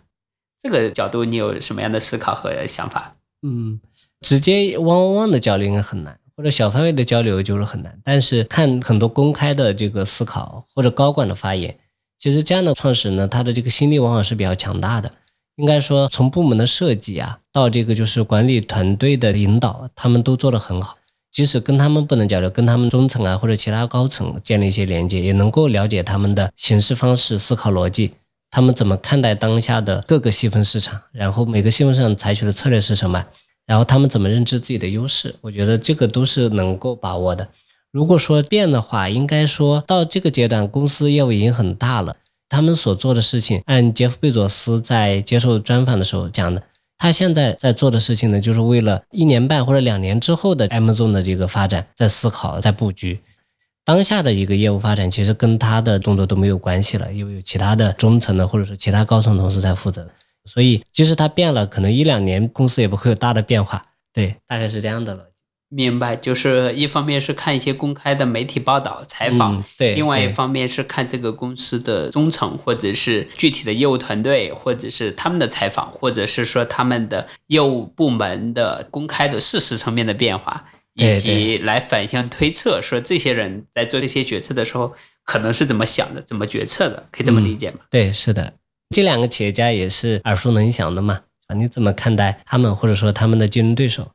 [0.58, 3.18] 这个角度你有什么样的思考和想法？
[3.42, 3.82] 嗯，
[4.22, 8.00] 直接汪汪汪的交流应该很难，或者小范围的交流就是很难。
[8.06, 11.78] 但是看很多公开的这个思考或者高管的发言。
[12.24, 15.12] 其实这样的创始人呢，他的这个心力往往是比较强大的。
[15.58, 20.98] 应该说，从部门的设计啊，到这个就是管理团队的引导，他们都做得很好。
[21.30, 28.12] 即使跟他们不能交流，跟他们中层啊或者其他高层建立一些连接，也能够了解他们的行事方式、思考逻辑，
[28.50, 33.26] 他们怎么看待当下的各个细分市场，然后每个细分市场采取的策略是什么，
[33.66, 35.36] 然后他们怎么认知自己的优势。
[35.42, 37.46] 我觉得这个都是能够把握的。
[37.94, 42.16] 如果说变的话，应该说到这个阶段，公司业务已经很大了。
[42.50, 46.64] 他们所做的事情，按杰夫贝佐斯在接受专访的时候讲的，
[46.98, 53.20] 他现在在做的事情呢，就是为了一年半或者两年之后的 Amazon 的这个发展在思考、在布局。
[53.86, 60.10] 当下的一个业务发展，其实跟他的动作都没有关系了，因为有其他的中层的或者说其他高层同事在负责。
[60.46, 63.86] 所以即使他变了，可能一两年公司也不会有大的变化。
[64.12, 65.26] 对，大概是这样的了。
[65.76, 80.64] 明白，就是一方面是看一些公开的媒体报道、采访，嗯对另外一方面是看这个公司的中层或者是具体的业务团队，或者是他们的采访，或者是说他们的业务部门的公开的事实层面的变化，
[80.94, 84.94] 以及来反向推测，说这些人在做这些决策的时候
[85.26, 87.80] 可能是怎么想的、怎么决策的，可以这么理解吗？
[87.90, 88.54] 对，是的，
[88.96, 91.22] 这两个企业家也是耳熟能详的嘛。
[91.48, 94.12] 啊，你怎么看待他们，或者说他们的竞争对手？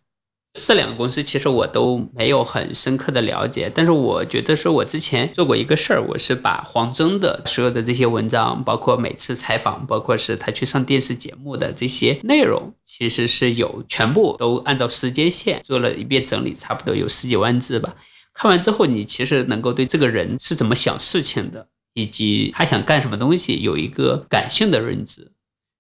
[0.59, 17.95] 这两个公司其实我都没有很深刻的了解，但是我觉得是我之前做过一个事儿，我是把黄峥的所有的这些文章，包括每次采访，包括是他去上电视节目的这些内容，其实是有全部都按照时间线做了一遍整理，差不多有十几万字吧。
[18.35, 25.31] 看完之后，你其实能够对这个人是怎么想事情的，以及他想干什么东西有一个感性的认知。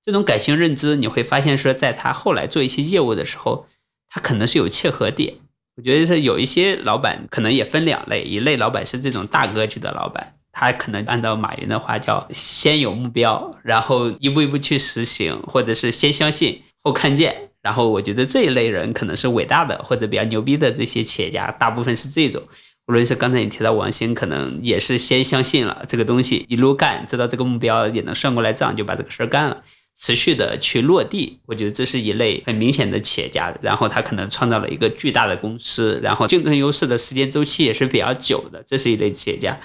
[0.03, 3.66] 这种感性认知，你会发现说，在他后来做一些业务的时候，
[4.11, 5.34] 他可能是有切合点。
[5.76, 17.50] 我觉得是有一些老板可能也分两类，一类老板是这种大格局的老板，他可能按照马云的话叫先有目标，然后一步一步去实行，或者是先相信后看见。
[17.62, 22.42] 然后我觉得这一类人可能是伟大的或者比较牛逼的这些企业家，大部分是这种。
[22.86, 29.62] 无论是刚才你提到王兴，可能也是先相信了这个东西，一路干，知道这个目标也能算过来账，就把这个事儿干了。
[30.01, 33.53] 持续的去落地，我觉得这是一类很明显的企业家。
[33.61, 39.59] 然后他可能创造了一个巨大的公司，然后竞争优势的时间周期也是比较久的，这是一类企业家。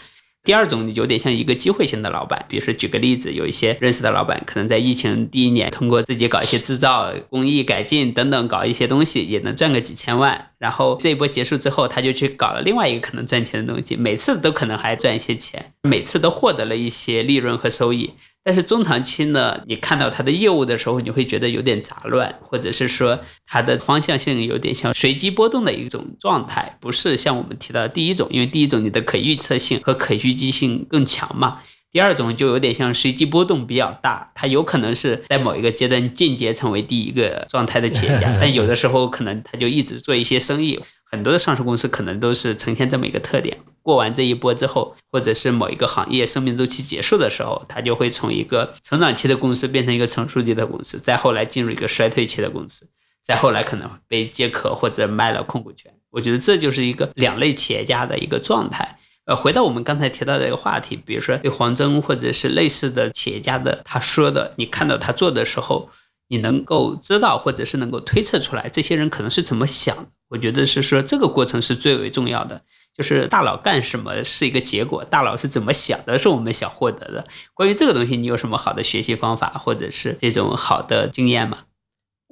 [0.44, 10.50] 第二种有点像一个机会型的老板，比如说举个例子，有一些认识的老板，可能在疫情第一年通过自己搞一些制造、工艺改进等等，搞一些东西也能赚个几千万。
[10.58, 18.12] 然后这一波结束之后，他就去搞了另外一个可能赚钱的东西，每次都可能还赚一些钱，每次都获得了一些利润和收益。
[18.44, 31.62] 但是中长期呢，你看到它的业务的时候，你会觉得有点杂乱，或者是说它的方向性有点像随机波动的一种状态，不是像我们提到的第一种，因为第一种你的可预测性和可预计性更强嘛。
[31.92, 40.80] 第二种就有点像随机波动比较大，它有可能是在某一个阶段进阶成为第一个状态的企业家， 但有的时候可能他就一直做一些生意。
[41.14, 43.56] 很多的上市公司可能都是呈现这么一个特点。
[43.84, 52.90] 过完这一波之后，或者是某一个行业生命周期结束的时候，它就会从一个成长期的公司变成一个成熟期的公司，再后来进入一个衰退期的公司，
[53.22, 55.94] 再后来可能被接壳或者卖了控股权。
[56.10, 58.98] 我觉得这就是一个两类企业家的一个状态。
[59.26, 65.92] 呃，回到我们刚才提到的一个话题，比如说对黄峥或者是类似的企业家的他说的，你看到他做的时候，
[66.30, 70.08] 你能够知道或者是能够推测出来，这些人可能是怎么想。
[70.34, 72.62] 我觉得是说这个过程是最为重要的。
[72.96, 77.26] 就是大佬干什么是一个结果，大佬是怎么想的，是我们想获得的。
[77.56, 81.58] 关于这个东西，你有什么好的学习方法，或者是这种好的经验吗？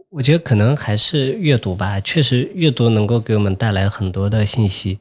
[0.10, 5.00] 我觉得可能还是阅读吧，确实阅读能够给我们带来很多的信息。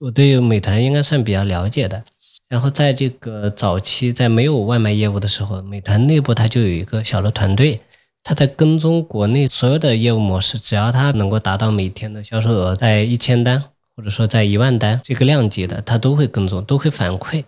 [0.00, 2.02] 我对美团应该算比较了解的。
[2.48, 7.80] 然后在这个早期，在没有外卖业务的时候，美团内部它就有一个小的团队，
[8.24, 13.64] 它在跟踪国内所有的业务模式，只要它能够达到每天的销售额在一千单，
[13.96, 17.44] 或者说在一万单这个量级的，它都会跟踪，都会反馈。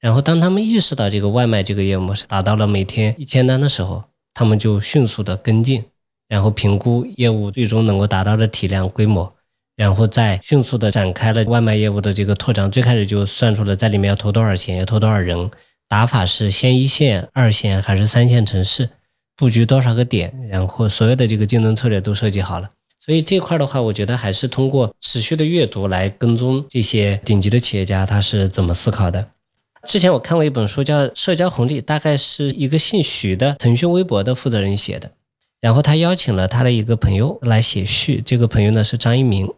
[0.00, 4.02] 然后当他们意识到这个外卖这个业务模式达到了每天一千单的时候，
[4.34, 5.84] 他们就迅速的跟进，
[6.28, 9.32] 然后评估业务最终能够达到的体量规模，
[9.76, 12.70] 然后再迅速的展开了外卖业务的这个拓展。
[12.70, 15.50] 最开始就算出了在里面要投多少钱，要投多少人，
[15.86, 18.90] 打法是先一线、二线还是三线城市，
[19.36, 22.70] 布局多少个点，然后所有的这个竞争策略都设计好了。
[23.00, 29.28] 所以这块的话，我觉得还是通过持续的阅读来跟踪这些顶级的企业家他是怎么思考的。
[29.84, 35.10] 之前我看过一本书叫《社交红利》，大概是一个姓徐的腾讯微博的负责人写的。
[35.60, 39.48] 然后他邀请了他的一个朋友来写序，这个朋友呢是张一鸣，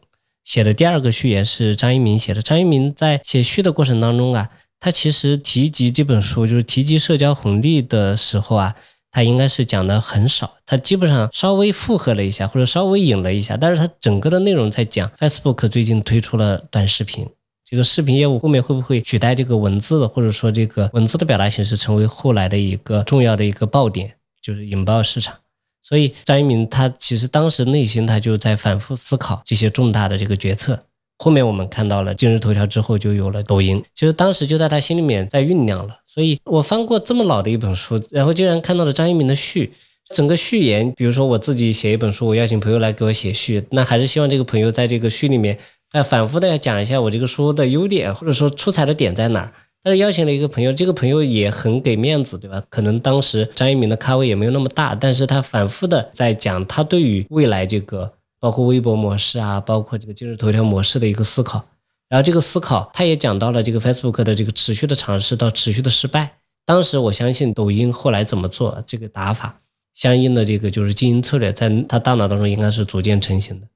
[0.43, 2.41] 写的第二个序言是张一鸣写的。
[2.41, 4.49] 张一鸣在写序的过程当中啊，
[4.81, 8.75] 他其实提及这本书，就是提及社交红利的时候啊，
[9.15, 17.25] 他应该是讲的很少，他基本上稍微附和了一下，或者稍微引了一下，但是他整个的内容在讲 Facebook 最近推出了短视频。
[17.65, 25.37] 这个视频业务后面会不会取代这个文字，或者说这个文字的表达形式成为后来的一个重要的一个爆点，就是引爆市场。
[25.81, 30.87] 所以张一鸣他其实当时内心他就在反复思考这些重大的这个决策。
[31.19, 35.99] 后面我们看到了今日头条之后就有了抖音，其实当时就在他心里面在酝酿了。
[36.07, 39.73] 所以我翻过这么老的一本书，然后竟然看到了张一鸣的序，
[40.15, 45.59] 整个序言，比如说我自己写一本书，我邀请朋友来给我写序，那还是希望这个朋友在这个序里面。
[45.93, 49.53] 呃，反复的要讲一下我这个书的优点，或者说出彩的点在哪儿。
[49.81, 52.61] 但是邀请了一个朋友，这个朋友也很给面子，对吧？
[52.69, 58.11] 可能当时张一鸣的咖位也没有那么大，但是他反复的在讲他对于未来这个
[58.45, 61.65] 包括微博模式啊，包括这个今日头条模式的一个思考。
[62.11, 66.37] 然后这个思考，他也讲到了这个 Facebook 的这个持续的尝试到持续的失败。
[66.67, 69.63] 当时我相信抖音后来怎么做这个打法，
[69.95, 73.67] 相应的这个就是经营策略，在他大脑当中应该是逐渐成型的。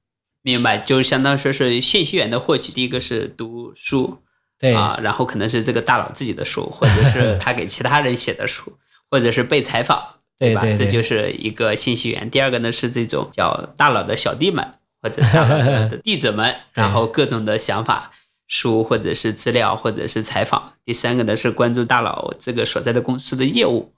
[0.43, 4.19] 明白，就是相当于说是信息源的获取，第一个是读书，
[4.59, 8.71] 对啊，然后可能是这个大佬自己的书，或者是 他给其他人写的书，
[9.11, 10.17] 或者是被采访，
[10.55, 10.61] 吧？
[10.61, 12.29] 对对，这就是一个信息源。
[12.31, 14.65] 第二个呢是这种叫大佬的小弟们
[15.03, 15.57] 或者大佬
[15.89, 18.13] 的 弟子们，然后各种的想法。
[18.51, 23.93] 书或者是资料或者是采访，第三个呢是关注大佬这个所在的公司的业务，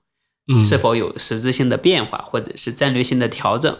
[0.60, 3.78] 是否有实质性的变化或者是战略性的调整，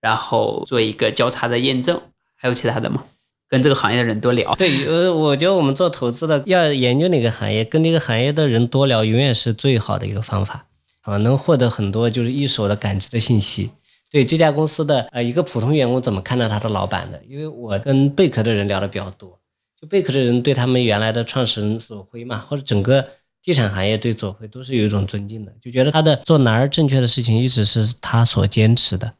[0.00, 2.00] 然后做一个交叉的验证。
[2.36, 3.02] 还有其他的吗？
[3.48, 4.54] 跟这个行业的人多聊。
[4.54, 10.66] 对，呃，我觉得我们做投资的要研究哪个行业，跟这个行业的人多聊，永远是最好的一个方法
[11.04, 13.70] 啊，能获得很多就是一手的感知的信息。
[14.10, 17.20] 对这家公司的呃一个普通员工怎么看待他的老板的？
[17.28, 19.38] 因为我跟贝壳的人聊的比较多。
[19.80, 23.06] 就贝壳的人对他们原来的创始人左晖嘛，或者整个
[23.42, 29.12] 地产行业对左晖都是有一种尊敬的，就觉得他的做哪儿正确的事情一直是他所坚持的，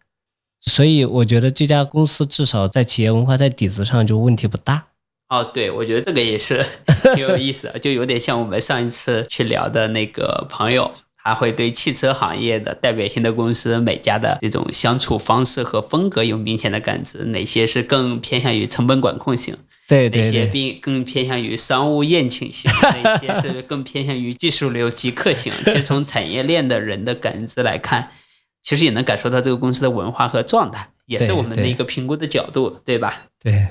[0.61, 4.87] 所以我觉得这家公司至少在企业文化在底子上就问题不大。
[5.29, 6.65] 哦，对，我觉得这个也是
[7.15, 10.91] 挺有意思的，就有点像我们上一次去聊的那个朋友，
[11.25, 19.57] 他会对汽车行业的代表性的公司每家的这种相处方式和风格有明显的感知，哪些是更偏向于成本管控型。
[19.89, 22.71] 对对，哪些并更偏向于商务宴请型，
[23.03, 25.53] 哪些是更偏向于技术流极客型。
[25.65, 28.11] 其实从产业链的人的感知来看，
[28.63, 33.25] 其实也能感受到这个公司的文化和状态，也是我们的一个评估的角度，对吧？
[33.43, 33.67] 对。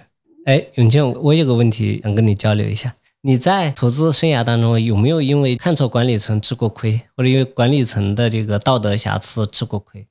[0.45, 2.93] 哎，永健，我有个问题想跟你交流一下，
[3.25, 10.05] 你在投资生涯当中有没有因为看错管理层吃过亏，或者因为管理层的这个道德瑕疵吃过亏？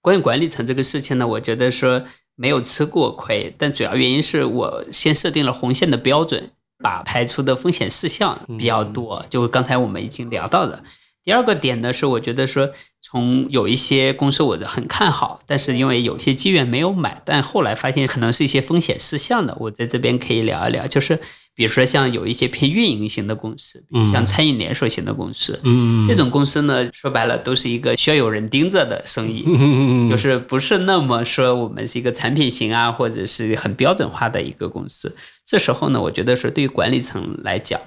[0.00, 2.04] 关于管理层这个事情呢，我觉得说。
[2.34, 10.82] 没有吃过亏，但主要原因是我先设定了红线的标准，把排除的风险事项比较多，就刚才我们已经聊到的。
[11.22, 12.70] 第二个点呢，是我觉得说，
[13.02, 21.20] 从有一些公司我很看好，但是因为有些机缘没有买，但后来发现可能是一些风险事项的，我在这边可以聊一聊，就是。
[21.54, 25.60] 比如说像有一些偏运营型的公司，像餐饮连锁型的公司，
[26.06, 29.44] 这种公司呢，说白了都是一个需要有人盯着的生意，
[30.08, 35.14] 就是不是那么说我们是一个产品型啊，或者是很标准化的一个公司。
[35.44, 37.78] 这时候呢，我觉得说对于管理层来讲，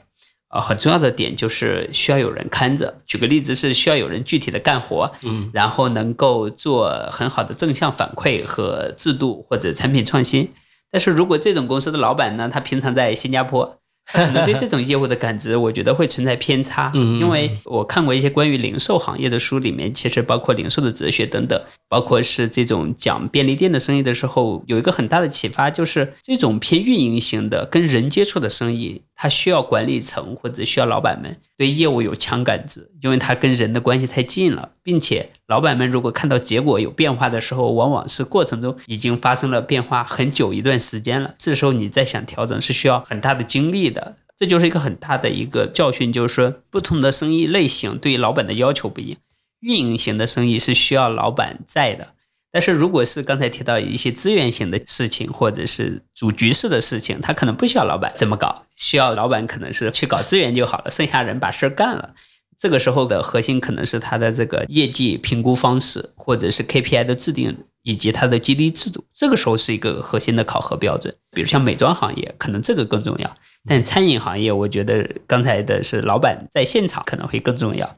[0.49, 3.01] 啊，很重要的点就是需要有人看着。
[3.07, 10.47] 举个例子是需要有人具体的干活，嗯，然后能够做很好的正向反馈和制度或者产品创新。
[10.95, 13.77] 但是如果这种公司的老板呢，他平常在新加坡。
[14.07, 16.91] 可能对这种业务的感知， 我觉得会存在偏差。
[16.93, 43.85] 嗯，因为我看过一些关于零售行业的书，里面其实包括零售的哲学等等，包括是这种讲便利店的生意的时候，有一个很大的启发，就是这种偏运营型的、跟人接触的生意，它需要管理层或者需要老板们对业务有强感知，因为它跟人的关系太近了，并且老板们如果看到结果有变化的时候，往往是过程中已经发生了变化很久一段时间了，这时候你再想调整是需要很大的精力。
[43.89, 49.19] 的，这就是一个很大的一个教训，就是说，不同的生意类型对老板的要求不一样。
[49.65, 52.07] 运营型的生意是需要老板在的，
[52.51, 62.13] 但是如果是刚才提到一些资源型的事情，或者是主局势的事情，他可能不需要老板这么搞，需要老板可能是去搞资源就好了，剩下人把事儿干了。
[62.57, 69.03] 这个时候的核心可能是他的这个业绩评估方式，或者是 KPI 的制定，以及他的激励制度。
[69.13, 71.13] 这个时候是一个核心的考核标准。
[71.31, 73.35] 比如像美妆行业，可能这个更重要。
[73.67, 77.97] 但餐饮行业，我觉得刚才的是老板在现场可能会更重要。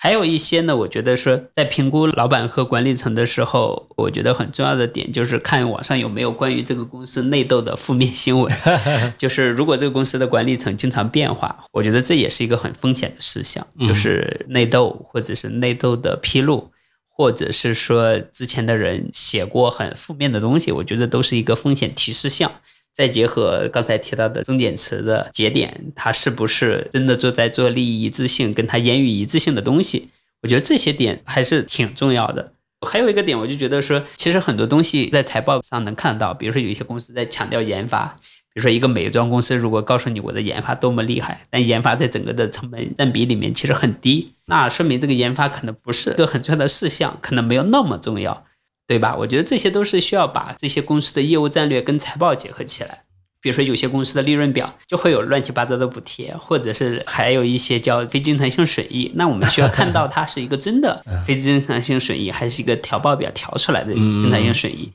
[0.00, 8.54] 还有一些呢，我觉得说在评估老板和管理层的时候，我觉得很重要的点就是看网上有没有关于这个公司内斗的负面新闻。
[9.18, 16.70] 就是如果这个公司的管理层经常变化，我觉得这也是一个很风险的事项，就是内斗或者是内斗的披露，
[17.10, 22.52] 或者是说之前的人写过很负面的东西，我觉得都是一个风险提示项。
[22.98, 30.08] 再结合刚才提到的中点词的节点，它是不是真的做在做利益一致性，跟它言语一致性的东西？
[30.42, 32.52] 我觉得这些点还是挺重要的。
[32.84, 38.16] 还有一个点，我就觉得说，其实很多东西在财报上能看到，比如说有一些公司在强调研发，
[38.52, 48.44] 比如说一个美妆公司如果告诉你我的研发多么厉害，但研发在整个的成本占比里面其实很低，那说明这个研发可能不是个很重要的事项，可能没有那么重要。
[48.88, 49.14] 对吧？
[49.14, 53.04] 我觉得这些都是需要把这些公司的业务战略跟财报结合起来。
[53.40, 64.90] 比如说有些公司的利润表就会有乱七八糟的补贴，或者是还有一些叫非经常性损益，那我们需要看到它是一个真的非经常性损益，还是一个调报表调出来的经常性损益。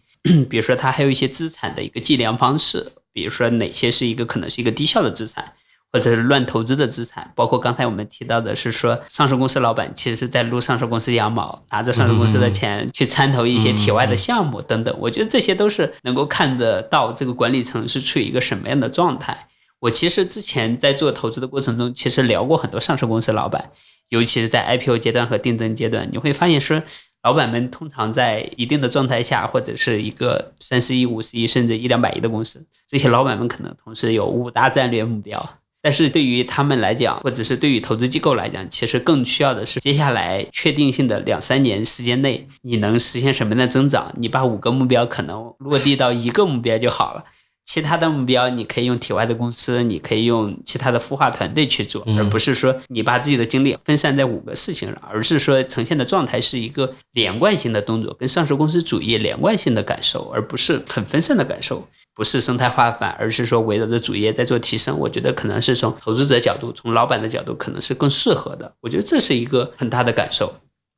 [0.50, 5.54] 比如说它还有一些资产的一个计量方式，比如说哪些是一个可能是一个低效的资产。
[5.94, 14.94] 或者是乱投资的资产，包括刚才我们提到的是说，上市公司老板其实是在撸上市公司羊毛，拿着上市公司的钱去参投一些体外的项目等等。
[15.00, 19.48] 我觉得这些都是能够看得到这个管理层是处于一个什么样的状态。
[19.80, 23.70] 我其实之前在做投资的过程中，其实聊过很多上市公司老板，
[24.10, 26.82] 尤其是在 IPO 阶段和定增阶段，你会发现说，
[27.22, 35.48] 老板们通常在一定的状态下，或者是一个三十亿、五十亿甚至一两百亿的公司，这些老板们可能同时有五大战略目标。
[35.84, 44.10] 但是对于他们来讲，或者是对于投资机构来讲，其实更需要的是接下来确定性的两三年时间内，你能实现什么样的增长？
[44.18, 47.26] 你把五个目标可能落地到一个目标就好了，
[47.66, 61.86] 其他的目标你可以用体外的公司，你可以用其他的孵化团队去做，而不是说你把自己的精力分散在五个事情上，而是说呈现的状态是一个连贯性的动作，跟上市公司主业连贯性的感受，而不是很分散的感受。
[62.16, 64.98] 不是生态化反，而是说围绕着主业在做提升。
[65.00, 68.74] 我觉得可能是从投资者角度，从老板的角度，可能是更适合的。
[68.82, 70.54] 我觉得这是一个很大的感受。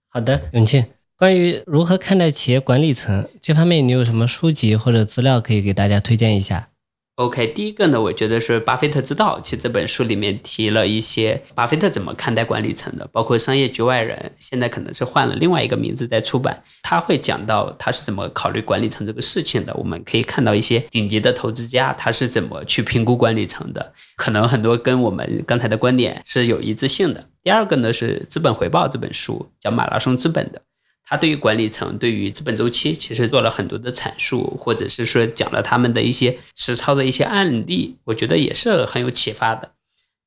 [0.10, 0.86] 好的，永庆，
[1.18, 6.70] 关于如何看待企业管理层这方面，你有什么书籍或者资料可以给大家推荐一下
[7.16, 9.40] ？OK，第一个呢，我觉得是《巴菲特之道》。
[9.42, 16.62] 其实这本书里面提了一些巴菲特怎么看待管理层的，包括《商业局外人》，现在可能是换了另外一个名字在出版。
[16.84, 19.74] 他会讲到他是怎么考虑管理层这个事情的。
[19.76, 27.26] 我们可以看到一些顶级的投资家他是怎么去评估管理层的，可能很多跟我们刚才的观点是有一致性的。
[27.42, 30.62] 第二个呢是《资本回报》这本书，讲马拉松资本的。
[31.08, 39.72] 他对于管理层、对于资本周期，其实做了很多的阐述，或者是说讲了他们的一些实操的一些案例，我觉得也是很有启发的。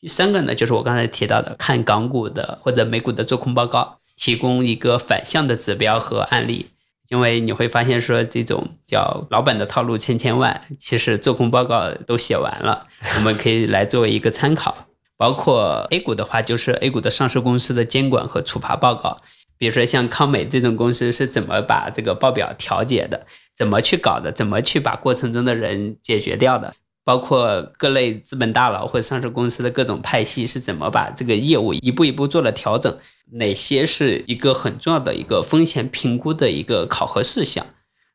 [0.00, 6.66] 第三个呢，就是我刚才提到的，看港股的或者美股的做空报告，提供一个反向的指标和案例，
[7.08, 14.86] 因为你会发现说这种叫老板的套路千千万，其实做空报告都写完了，我们可以来作为一个参考。
[15.16, 19.20] 包括 A 股的话，就是 A 股的上市公司的监管和处罚报告。
[19.58, 23.26] 比如说像康美这种公司是怎么把这个报表调节的？
[23.54, 24.30] 怎么去搞的？
[24.30, 26.74] 怎么去把过程中的人解决掉的？
[27.04, 32.94] 包括各类资本大佬或上市公司的各种派系是怎么把这个业务一步一步做了调整？
[33.32, 37.66] 哪些是一个很重要的一个风险评估的一个考核事项？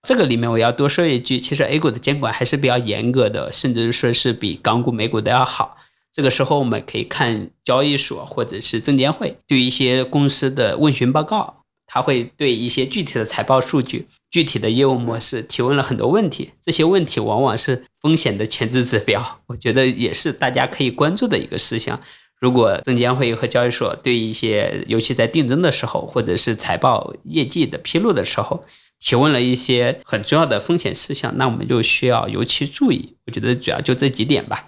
[0.03, 5.77] 这个里面我要多说一句，其实 A 股的监管还是比较严格的，甚至说是比港股、美股都要好。
[6.14, 16.51] 这个时候，我们可以看交易所或者是证监会对一些公司的问询报告，他会对一些具体的财报数据、具体的业务模式提问了很多问题。
[16.61, 21.99] 这些问题往往是风险的前置指标，我觉得也是大家可以关注的一个事项。
[22.39, 28.64] 如果证监会和交易所对一些，尤其在定增的时候，或者是财报业绩的披露的时候，
[28.99, 33.16] 提问了一些很重要的风险事项，那我们就需要尤其注意。
[33.26, 34.68] 我觉得主要就这几点吧。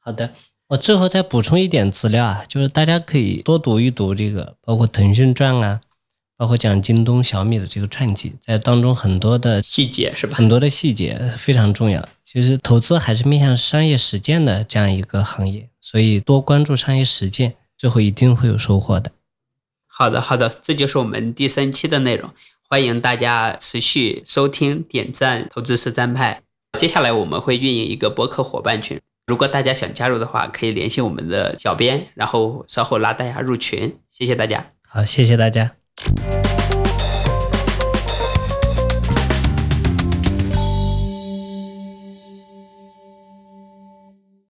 [0.00, 0.32] 好的。
[0.70, 5.80] 我最后再补充一点资料啊，就是大家可以多读一读这个，包括腾讯传啊，
[6.36, 10.36] 包括讲京东、小米的这个传记，在当中很多的细节是吧？
[10.36, 12.08] 很多的细节非常重要。
[12.24, 19.10] 其实投资还是面向商业实践的这样一个行业，所以多关注商业实践，最后一定会有收获的。
[19.88, 22.30] 好的，好的，这就是我们第三期的内容，
[22.68, 26.42] 欢迎大家持续收听、点赞、投资实战派。
[26.78, 29.00] 接下来我们会运营一个博客伙伴群。
[29.30, 33.96] 如果大家想加入的话，可以联系我们的小编，然后稍后拉大家入群。
[34.10, 34.66] 谢谢大家。
[34.82, 35.70] 好，谢谢大家。